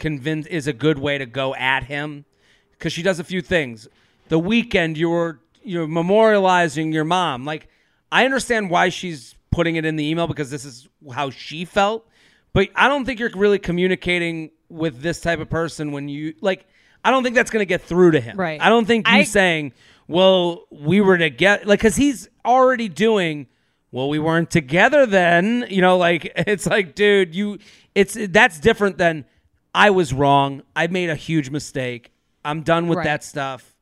convince 0.00 0.46
is 0.48 0.66
a 0.66 0.72
good 0.72 0.98
way 0.98 1.18
to 1.18 1.26
go 1.26 1.54
at 1.54 1.84
him 1.84 2.24
because 2.72 2.92
she 2.92 3.02
does 3.02 3.20
a 3.20 3.24
few 3.24 3.40
things. 3.40 3.86
The 4.28 4.38
weekend 4.38 4.98
you 4.98 5.10
were 5.10 5.38
you're 5.62 5.86
memorializing 5.86 6.92
your 6.92 7.04
mom. 7.04 7.44
Like 7.44 7.68
I 8.10 8.24
understand 8.24 8.70
why 8.70 8.88
she's 8.88 9.36
putting 9.52 9.76
it 9.76 9.84
in 9.84 9.94
the 9.94 10.04
email 10.04 10.26
because 10.26 10.50
this 10.50 10.64
is 10.64 10.88
how 11.12 11.30
she 11.30 11.64
felt, 11.64 12.08
but 12.52 12.68
I 12.74 12.88
don't 12.88 13.04
think 13.04 13.20
you're 13.20 13.30
really 13.34 13.58
communicating 13.58 14.50
with 14.68 15.02
this 15.02 15.20
type 15.20 15.38
of 15.38 15.48
person 15.50 15.92
when 15.92 16.08
you 16.08 16.34
like 16.40 16.66
I 17.04 17.10
don't 17.10 17.22
think 17.22 17.36
that's 17.36 17.50
going 17.50 17.62
to 17.62 17.66
get 17.66 17.82
through 17.82 18.12
to 18.12 18.20
him. 18.20 18.36
Right. 18.36 18.60
I 18.60 18.68
don't 18.68 18.86
think 18.86 19.06
you 19.06 19.14
I- 19.14 19.22
saying, 19.24 19.72
"Well, 20.08 20.64
we 20.70 21.00
were 21.00 21.18
together," 21.18 21.62
like 21.66 21.80
cuz 21.80 21.96
he's 21.96 22.28
already 22.44 22.88
doing 22.88 23.46
well, 23.92 24.08
we 24.08 24.20
weren't 24.20 24.50
together 24.50 25.04
then, 25.04 25.66
you 25.68 25.80
know, 25.80 25.96
like 25.96 26.32
it's 26.36 26.66
like, 26.66 26.94
dude, 26.94 27.34
you 27.34 27.58
it's 27.94 28.16
that's 28.30 28.58
different 28.60 28.98
than 28.98 29.24
I 29.74 29.90
was 29.90 30.12
wrong. 30.12 30.62
I 30.74 30.86
made 30.88 31.10
a 31.10 31.14
huge 31.14 31.50
mistake. 31.50 32.12
I'm 32.44 32.62
done 32.62 32.88
with 32.88 32.98
Right. 32.98 33.04
that 33.04 33.24
stuff. 33.24 33.74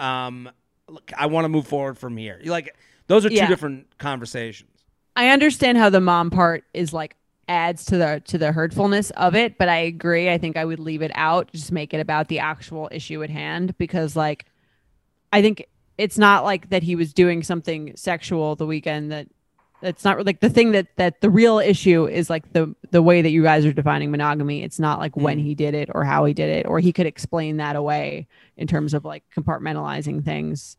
Um 0.00 0.50
look, 0.88 1.12
I 1.16 1.26
want 1.26 1.44
to 1.44 1.48
move 1.48 1.66
forward 1.66 1.98
from 1.98 2.16
here. 2.16 2.40
Like 2.44 2.74
those 3.08 3.26
are 3.26 3.28
two 3.28 3.34
Yeah. 3.36 3.48
different 3.48 3.86
conversations. 3.98 4.70
I 5.16 5.28
understand 5.30 5.76
how 5.78 5.90
the 5.90 6.00
mom 6.00 6.30
part 6.30 6.64
is 6.72 6.92
like 6.92 7.16
adds 7.48 7.84
to 7.86 7.96
the 7.96 8.22
to 8.26 8.38
the 8.38 8.52
hurtfulness 8.52 9.10
of 9.12 9.34
it, 9.34 9.58
but 9.58 9.68
I 9.68 9.78
agree. 9.78 10.30
I 10.30 10.38
think 10.38 10.56
I 10.56 10.64
would 10.64 10.78
leave 10.78 11.02
it 11.02 11.10
out, 11.14 11.50
just 11.52 11.72
make 11.72 11.92
it 11.92 12.00
about 12.00 12.28
the 12.28 12.38
actual 12.38 12.88
issue 12.92 13.22
at 13.22 13.30
hand 13.30 13.76
because 13.78 14.14
like 14.16 14.46
I 15.32 15.42
think 15.42 15.66
it's 15.98 16.16
not 16.16 16.44
like 16.44 16.70
that 16.70 16.82
he 16.84 16.94
was 16.94 17.12
doing 17.12 17.42
something 17.42 17.92
sexual 17.96 18.54
the 18.54 18.66
weekend 18.66 19.10
that 19.10 19.26
that's 19.80 20.04
not 20.04 20.24
like 20.24 20.40
the 20.40 20.50
thing 20.50 20.72
that 20.72 20.86
that 20.96 21.20
the 21.20 21.30
real 21.30 21.58
issue 21.58 22.06
is 22.06 22.28
like 22.28 22.52
the 22.52 22.74
the 22.90 23.02
way 23.02 23.22
that 23.22 23.30
you 23.30 23.42
guys 23.42 23.64
are 23.64 23.72
defining 23.72 24.10
monogamy. 24.10 24.62
It's 24.62 24.78
not 24.78 24.98
like 24.98 25.16
when 25.16 25.38
he 25.38 25.54
did 25.54 25.74
it 25.74 25.88
or 25.94 26.04
how 26.04 26.24
he 26.24 26.34
did 26.34 26.50
it 26.50 26.66
or 26.66 26.80
he 26.80 26.92
could 26.92 27.06
explain 27.06 27.58
that 27.58 27.76
away 27.76 28.26
in 28.56 28.66
terms 28.66 28.94
of 28.94 29.04
like 29.04 29.24
compartmentalizing 29.36 30.24
things. 30.24 30.76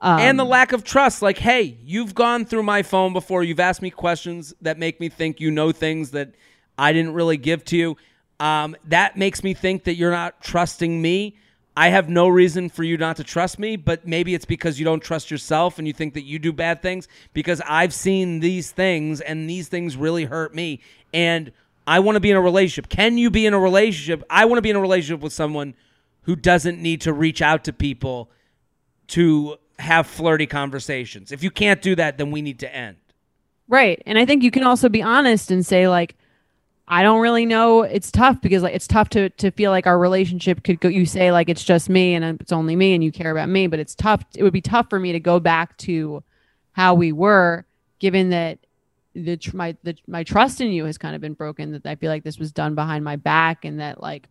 Um, 0.00 0.18
and 0.18 0.38
the 0.38 0.44
lack 0.44 0.72
of 0.72 0.82
trust. 0.82 1.22
Like 1.22 1.38
hey 1.38 1.78
you've 1.84 2.14
gone 2.14 2.44
through 2.44 2.64
my 2.64 2.82
phone 2.82 3.12
before. 3.12 3.44
You've 3.44 3.60
asked 3.60 3.82
me 3.82 3.90
questions 3.90 4.52
that 4.60 4.78
make 4.78 4.98
me 4.98 5.08
think 5.08 5.40
you 5.40 5.50
know 5.50 5.72
things 5.72 6.10
that 6.10 6.34
i 6.78 6.92
didn't 6.92 7.14
really 7.14 7.36
give 7.36 7.64
to 7.66 7.76
you. 7.76 7.96
Um, 8.40 8.74
that 8.86 9.16
makes 9.16 9.44
me 9.44 9.54
think 9.54 9.84
that 9.84 9.94
you're 9.94 10.10
not 10.10 10.42
trusting 10.42 11.00
me 11.00 11.36
i 11.76 11.88
have 11.88 12.08
no 12.08 12.28
reason 12.28 12.68
for 12.68 12.82
you 12.84 12.96
not 12.96 13.16
to 13.16 13.24
trust 13.24 13.58
me 13.58 13.76
but 13.76 14.06
maybe 14.06 14.34
it's 14.34 14.44
because 14.44 14.78
you 14.78 14.84
don't 14.84 15.02
trust 15.02 15.30
yourself 15.30 15.78
and 15.78 15.86
you 15.86 15.92
think 15.92 16.14
that 16.14 16.24
you 16.24 16.38
do 16.38 16.52
bad 16.52 16.82
things 16.82 17.08
because 17.32 17.60
i've 17.66 17.94
seen 17.94 18.40
these 18.40 18.70
things 18.70 19.20
and 19.20 19.48
these 19.48 19.68
things 19.68 19.96
really 19.96 20.24
hurt 20.24 20.54
me 20.54 20.80
and 21.12 21.52
i 21.86 21.98
want 21.98 22.16
to 22.16 22.20
be 22.20 22.30
in 22.30 22.36
a 22.36 22.40
relationship 22.40 22.88
can 22.88 23.18
you 23.18 23.30
be 23.30 23.46
in 23.46 23.54
a 23.54 23.60
relationship 23.60 24.22
i 24.30 24.44
want 24.44 24.58
to 24.58 24.62
be 24.62 24.70
in 24.70 24.76
a 24.76 24.80
relationship 24.80 25.20
with 25.20 25.32
someone 25.32 25.74
who 26.22 26.36
doesn't 26.36 26.80
need 26.80 27.00
to 27.00 27.12
reach 27.12 27.42
out 27.42 27.64
to 27.64 27.72
people 27.72 28.30
to 29.08 29.56
have 29.78 30.06
flirty 30.06 30.46
conversations. 30.46 31.32
If 31.32 31.42
you 31.42 31.50
can't 31.50 31.82
do 31.82 31.94
that, 31.96 32.18
then 32.18 32.30
we 32.30 32.42
need 32.42 32.60
to 32.60 32.74
end. 32.74 32.96
Right. 33.68 34.02
And 34.06 34.18
I 34.18 34.24
think 34.24 34.42
you 34.42 34.50
can 34.50 34.64
also 34.64 34.88
be 34.88 35.02
honest 35.02 35.50
and 35.50 35.64
say 35.64 35.88
like 35.88 36.16
I 36.88 37.02
don't 37.02 37.20
really 37.20 37.46
know. 37.46 37.82
It's 37.82 38.10
tough 38.10 38.40
because 38.40 38.62
like 38.62 38.74
it's 38.74 38.86
tough 38.88 39.08
to 39.10 39.30
to 39.30 39.50
feel 39.52 39.70
like 39.70 39.86
our 39.86 39.98
relationship 39.98 40.64
could 40.64 40.80
go 40.80 40.88
you 40.88 41.06
say 41.06 41.32
like 41.32 41.48
it's 41.48 41.64
just 41.64 41.88
me 41.88 42.14
and 42.14 42.40
it's 42.40 42.52
only 42.52 42.76
me 42.76 42.94
and 42.94 43.04
you 43.04 43.12
care 43.12 43.30
about 43.30 43.48
me, 43.48 43.66
but 43.66 43.78
it's 43.78 43.94
tough. 43.94 44.24
It 44.36 44.42
would 44.42 44.52
be 44.52 44.60
tough 44.60 44.90
for 44.90 44.98
me 44.98 45.12
to 45.12 45.20
go 45.20 45.38
back 45.40 45.76
to 45.78 46.22
how 46.72 46.94
we 46.94 47.12
were 47.12 47.64
given 47.98 48.30
that 48.30 48.58
the 49.14 49.38
my 49.52 49.76
the 49.82 49.96
my 50.06 50.24
trust 50.24 50.60
in 50.60 50.72
you 50.72 50.84
has 50.84 50.98
kind 50.98 51.14
of 51.14 51.20
been 51.20 51.34
broken 51.34 51.72
that 51.72 51.86
I 51.86 51.94
feel 51.94 52.10
like 52.10 52.24
this 52.24 52.38
was 52.38 52.50
done 52.50 52.74
behind 52.74 53.04
my 53.04 53.16
back 53.16 53.64
and 53.64 53.78
that 53.80 54.00
like 54.02 54.28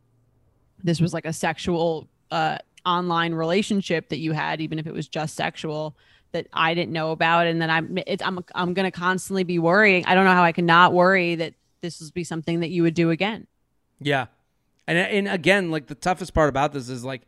this 0.83 0.99
was 0.99 1.13
like 1.13 1.25
a 1.25 1.33
sexual 1.33 2.07
uh 2.31 2.57
online 2.85 3.33
relationship 3.33 4.09
that 4.09 4.17
you 4.17 4.31
had 4.31 4.59
even 4.59 4.79
if 4.79 4.87
it 4.87 4.93
was 4.93 5.07
just 5.07 5.35
sexual 5.35 5.95
that 6.31 6.47
I 6.51 6.73
didn't 6.73 6.93
know 6.93 7.11
about 7.11 7.47
and 7.47 7.61
then 7.61 7.69
I'm 7.69 7.97
it's, 8.07 8.23
I'm 8.23 8.43
I'm 8.55 8.73
to 8.73 8.91
constantly 8.91 9.43
be 9.43 9.59
worrying. 9.59 10.05
I 10.05 10.15
don't 10.15 10.25
know 10.25 10.33
how 10.33 10.43
I 10.43 10.51
can 10.51 10.65
not 10.65 10.93
worry 10.93 11.35
that 11.35 11.53
this 11.81 11.99
would 11.99 12.13
be 12.13 12.23
something 12.23 12.59
that 12.61 12.69
you 12.69 12.83
would 12.83 12.93
do 12.93 13.09
again. 13.09 13.47
Yeah. 13.99 14.27
And 14.87 14.97
and 14.97 15.27
again, 15.27 15.71
like 15.71 15.87
the 15.87 15.95
toughest 15.95 16.33
part 16.33 16.49
about 16.49 16.73
this 16.73 16.89
is 16.89 17.03
like 17.03 17.23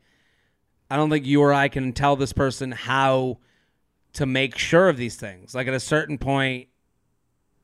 I 0.90 0.96
don't 0.96 1.10
think 1.10 1.26
you 1.26 1.42
or 1.42 1.54
I 1.54 1.70
can 1.70 1.94
tell 1.94 2.16
this 2.16 2.34
person 2.34 2.72
how 2.72 3.40
to 4.14 4.26
make 4.26 4.58
sure 4.58 4.90
of 4.90 4.98
these 4.98 5.16
things. 5.16 5.56
Like 5.56 5.68
at 5.68 5.74
a 5.74 5.80
certain 5.80 6.18
point 6.18 6.68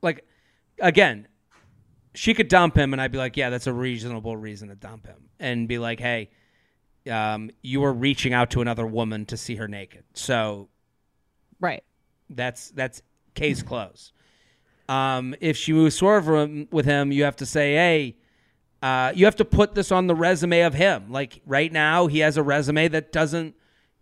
like 0.02 0.24
again, 0.80 1.28
she 2.14 2.34
could 2.34 2.48
dump 2.48 2.76
him 2.76 2.92
and 2.92 3.00
I'd 3.00 3.12
be 3.12 3.18
like, 3.18 3.36
"Yeah, 3.36 3.50
that's 3.50 3.66
a 3.66 3.72
reasonable 3.72 4.36
reason 4.36 4.68
to 4.68 4.74
dump 4.74 5.06
him." 5.06 5.28
And 5.38 5.68
be 5.68 5.78
like, 5.78 6.00
"Hey, 6.00 6.30
um, 7.10 7.50
you 7.62 7.80
were 7.80 7.92
reaching 7.92 8.32
out 8.32 8.50
to 8.50 8.60
another 8.62 8.86
woman 8.86 9.26
to 9.26 9.36
see 9.36 9.56
her 9.56 9.68
naked." 9.68 10.04
So 10.14 10.68
Right. 11.60 11.84
That's 12.30 12.70
that's 12.70 13.02
case 13.34 13.62
closed. 13.62 14.12
Um, 14.90 15.36
if 15.40 15.56
she 15.56 15.72
moves 15.72 15.96
forward 15.98 16.66
with 16.72 16.84
him, 16.84 17.12
you 17.12 17.22
have 17.22 17.36
to 17.36 17.46
say, 17.46 17.74
hey, 17.74 18.16
uh, 18.82 19.12
you 19.14 19.24
have 19.24 19.36
to 19.36 19.44
put 19.44 19.74
this 19.76 19.92
on 19.92 20.08
the 20.08 20.14
resume 20.16 20.62
of 20.62 20.74
him. 20.74 21.12
Like 21.12 21.40
right 21.46 21.72
now, 21.72 22.08
he 22.08 22.18
has 22.20 22.36
a 22.36 22.42
resume 22.42 22.88
that 22.88 23.12
doesn't 23.12 23.54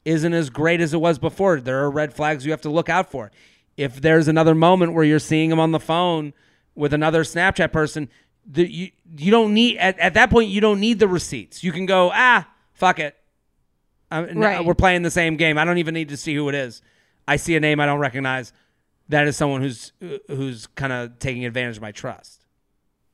isn't 0.05 0.33
as 0.33 0.49
great 0.49 0.81
as 0.81 0.95
it 0.95 1.01
was 1.01 1.19
before. 1.19 1.61
There 1.61 1.81
are 1.85 1.91
red 1.91 2.15
flags 2.15 2.47
you 2.47 2.53
have 2.53 2.63
to 2.63 2.71
look 2.71 2.89
out 2.89 3.11
for. 3.11 3.31
If 3.77 4.01
there's 4.01 4.29
another 4.29 4.55
moment 4.55 4.95
where 4.95 5.05
you're 5.05 5.19
seeing 5.19 5.51
him 5.51 5.61
on 5.61 5.73
the 5.73 5.81
phone 5.81 6.33
with 6.75 6.95
another 6.95 7.23
Snapchat 7.23 7.71
person, 7.71 8.09
the, 8.47 8.67
you 8.67 8.91
you 9.19 9.31
don't 9.31 9.53
need 9.53 9.77
at, 9.77 9.99
at 9.99 10.15
that 10.15 10.31
point 10.31 10.49
you 10.49 10.63
don't 10.63 10.81
need 10.81 11.01
the 11.01 11.09
receipts. 11.09 11.63
You 11.63 11.73
can 11.73 11.85
go 11.85 12.11
ah 12.15 12.49
fuck 12.73 12.99
it. 12.99 13.15
N- 14.11 14.39
Right. 14.39 14.65
We're 14.65 14.75
playing 14.75 15.03
the 15.03 15.11
same 15.11 15.37
game. 15.37 15.59
I 15.59 15.65
don't 15.67 15.79
even 15.79 15.93
need 15.93 16.09
to 16.09 16.17
see 16.17 16.35
who 16.35 16.49
it 16.49 16.55
is. 16.55 16.81
I 17.27 17.37
see 17.37 17.57
a 17.57 17.61
name 17.61 17.79
I 17.79 17.85
don't 17.85 17.99
recognize. 17.99 18.55
That 19.09 19.27
is 19.27 19.37
someone 19.37 19.63
who's 19.63 19.93
who's 20.29 20.67
kind 20.69 20.93
of 20.93 21.19
taking 21.19 21.45
advantage 21.45 21.77
of 21.77 21.83
my 21.83 21.93
trust. 21.93 22.45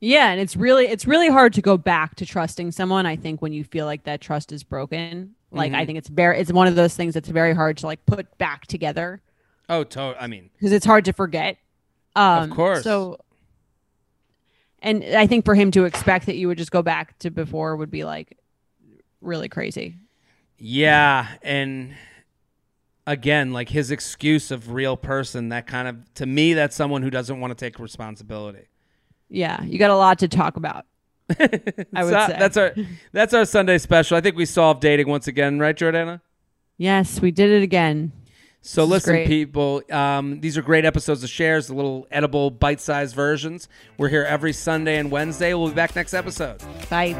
Yeah, 0.01 0.29
and 0.31 0.39
it's 0.41 0.55
really 0.55 0.85
it's 0.87 1.07
really 1.07 1.29
hard 1.29 1.53
to 1.53 1.61
go 1.61 1.77
back 1.77 2.15
to 2.15 2.25
trusting 2.25 2.71
someone 2.71 3.05
I 3.05 3.15
think 3.15 3.41
when 3.41 3.53
you 3.53 3.63
feel 3.63 3.85
like 3.85 4.03
that 4.03 4.21
trust 4.21 4.51
is 4.51 4.63
broken. 4.63 5.35
Like 5.51 5.71
Mm-hmm. 5.71 5.79
I 5.81 5.85
think 5.85 5.97
it's 5.97 6.09
very 6.09 6.37
it's 6.39 6.51
one 6.51 6.67
of 6.67 6.75
those 6.75 6.95
things 6.95 7.13
that's 7.13 7.29
very 7.29 7.53
hard 7.55 7.77
to 7.77 7.85
like 7.85 8.05
put 8.05 8.37
back 8.37 8.67
together 8.67 9.21
Oh, 9.69 9.83
to- 9.85 10.15
I 10.19 10.27
mean, 10.27 10.49
because 10.53 10.71
it's 10.73 10.85
hard 10.85 11.05
to 11.05 11.13
forget. 11.13 11.57
Um, 12.15 12.51
course. 12.51 12.83
So, 12.83 13.17
and 14.81 15.03
I 15.03 15.27
think 15.27 15.45
for 15.45 15.55
him 15.55 15.71
to 15.71 15.85
expect 15.85 16.25
that 16.27 16.35
you 16.35 16.47
would 16.47 16.57
just 16.57 16.71
go 16.71 16.81
back 16.83 17.17
to 17.19 17.31
before 17.31 17.75
would 17.75 17.89
be 17.89 18.03
like 18.03 18.37
really 19.21 19.49
crazy. 19.49 19.95
yeah, 20.57 21.27
and 21.41 21.95
again, 23.07 23.53
like 23.53 23.69
his 23.69 23.91
excuse 23.91 24.51
of 24.51 24.71
real 24.71 24.97
person, 24.97 25.49
that 25.49 25.67
kind 25.67 25.87
of 25.87 26.13
to 26.15 26.25
me, 26.25 26.53
that's 26.53 26.75
someone 26.75 27.01
who 27.01 27.09
doesn't 27.09 27.39
want 27.39 27.51
to 27.51 27.55
take 27.55 27.79
responsibility. 27.79 28.67
Yeah, 29.29 29.63
you 29.63 29.79
got 29.79 29.91
a 29.91 29.95
lot 29.95 30.19
to 30.19 30.27
talk 30.27 30.57
about. 30.57 30.85
I 31.39 32.03
would 32.03 32.13
So, 32.13 32.27
say 32.27 32.35
that's 32.37 32.57
our 32.57 32.73
that's 33.11 33.33
our 33.33 33.45
Sunday 33.45 33.77
special. 33.79 34.17
I 34.17 34.21
think 34.21 34.35
we 34.35 34.45
solved 34.45 34.81
dating 34.81 35.07
once 35.07 35.27
again, 35.27 35.59
right, 35.59 35.75
Jordana? 35.75 36.21
yes, 36.77 37.19
we 37.21 37.31
did 37.31 37.49
it 37.49 37.63
again. 37.63 38.11
So 38.67 38.87
This 38.87 39.03
is 39.03 39.07
listen, 39.09 39.27
people. 39.27 39.83
Um, 39.91 40.41
these 40.41 40.57
are 40.57 40.63
great 40.63 40.85
episodes 40.85 41.23
of 41.23 41.29
Shares, 41.29 41.67
the 41.67 41.75
little 41.75 42.07
edible, 42.09 42.49
bite-sized 42.49 43.15
versions. 43.15 43.69
We're 43.99 44.09
here 44.09 44.23
every 44.23 44.53
Sunday 44.53 44.97
and 44.97 45.11
Wednesday. 45.11 45.53
We'll 45.53 45.67
be 45.67 45.75
back 45.75 45.95
next 45.95 46.15
episode. 46.15 46.63
Bye. 46.89 47.13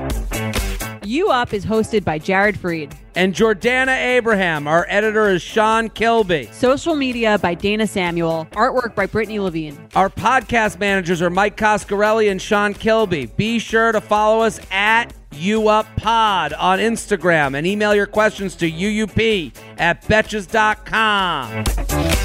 You 1.03 1.29
Up 1.29 1.53
is 1.53 1.63
hosted 1.63 2.03
by 2.03 2.17
Jared 2.17 2.57
Freid. 2.57 2.93
And 3.13 3.35
Jordana 3.35 3.95
Abraham. 3.95 4.67
Our 4.67 4.87
editor 4.89 5.29
is 5.29 5.43
Sean 5.43 5.89
Kilby. 5.89 6.49
Social 6.51 6.95
media 6.95 7.37
by 7.37 7.53
Dana 7.53 7.85
Samuel. 7.85 8.47
Artwork 8.53 8.95
by 8.95 9.05
Brittany 9.05 9.37
Levine. 9.39 9.77
Our 9.93 10.09
podcast 10.09 10.79
managers 10.79 11.21
are 11.21 11.29
Mike 11.29 11.57
Coscarelli 11.57 12.31
and 12.31 12.41
Sean 12.41 12.73
Kilby. 12.73 13.27
Be 13.27 13.59
sure 13.59 13.91
to 13.91 14.01
follow 14.01 14.41
us 14.41 14.59
at 14.71 15.13
UUpPod 15.35 16.53
on 16.57 16.79
Instagram 16.79 17.57
and 17.57 17.67
email 17.67 17.93
your 17.93 18.07
questions 18.07 18.55
to 18.55 18.69
UUP 18.69 19.53
at 19.77 20.01
betches.com. 20.03 22.24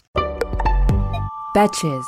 Betches. 1.53 2.05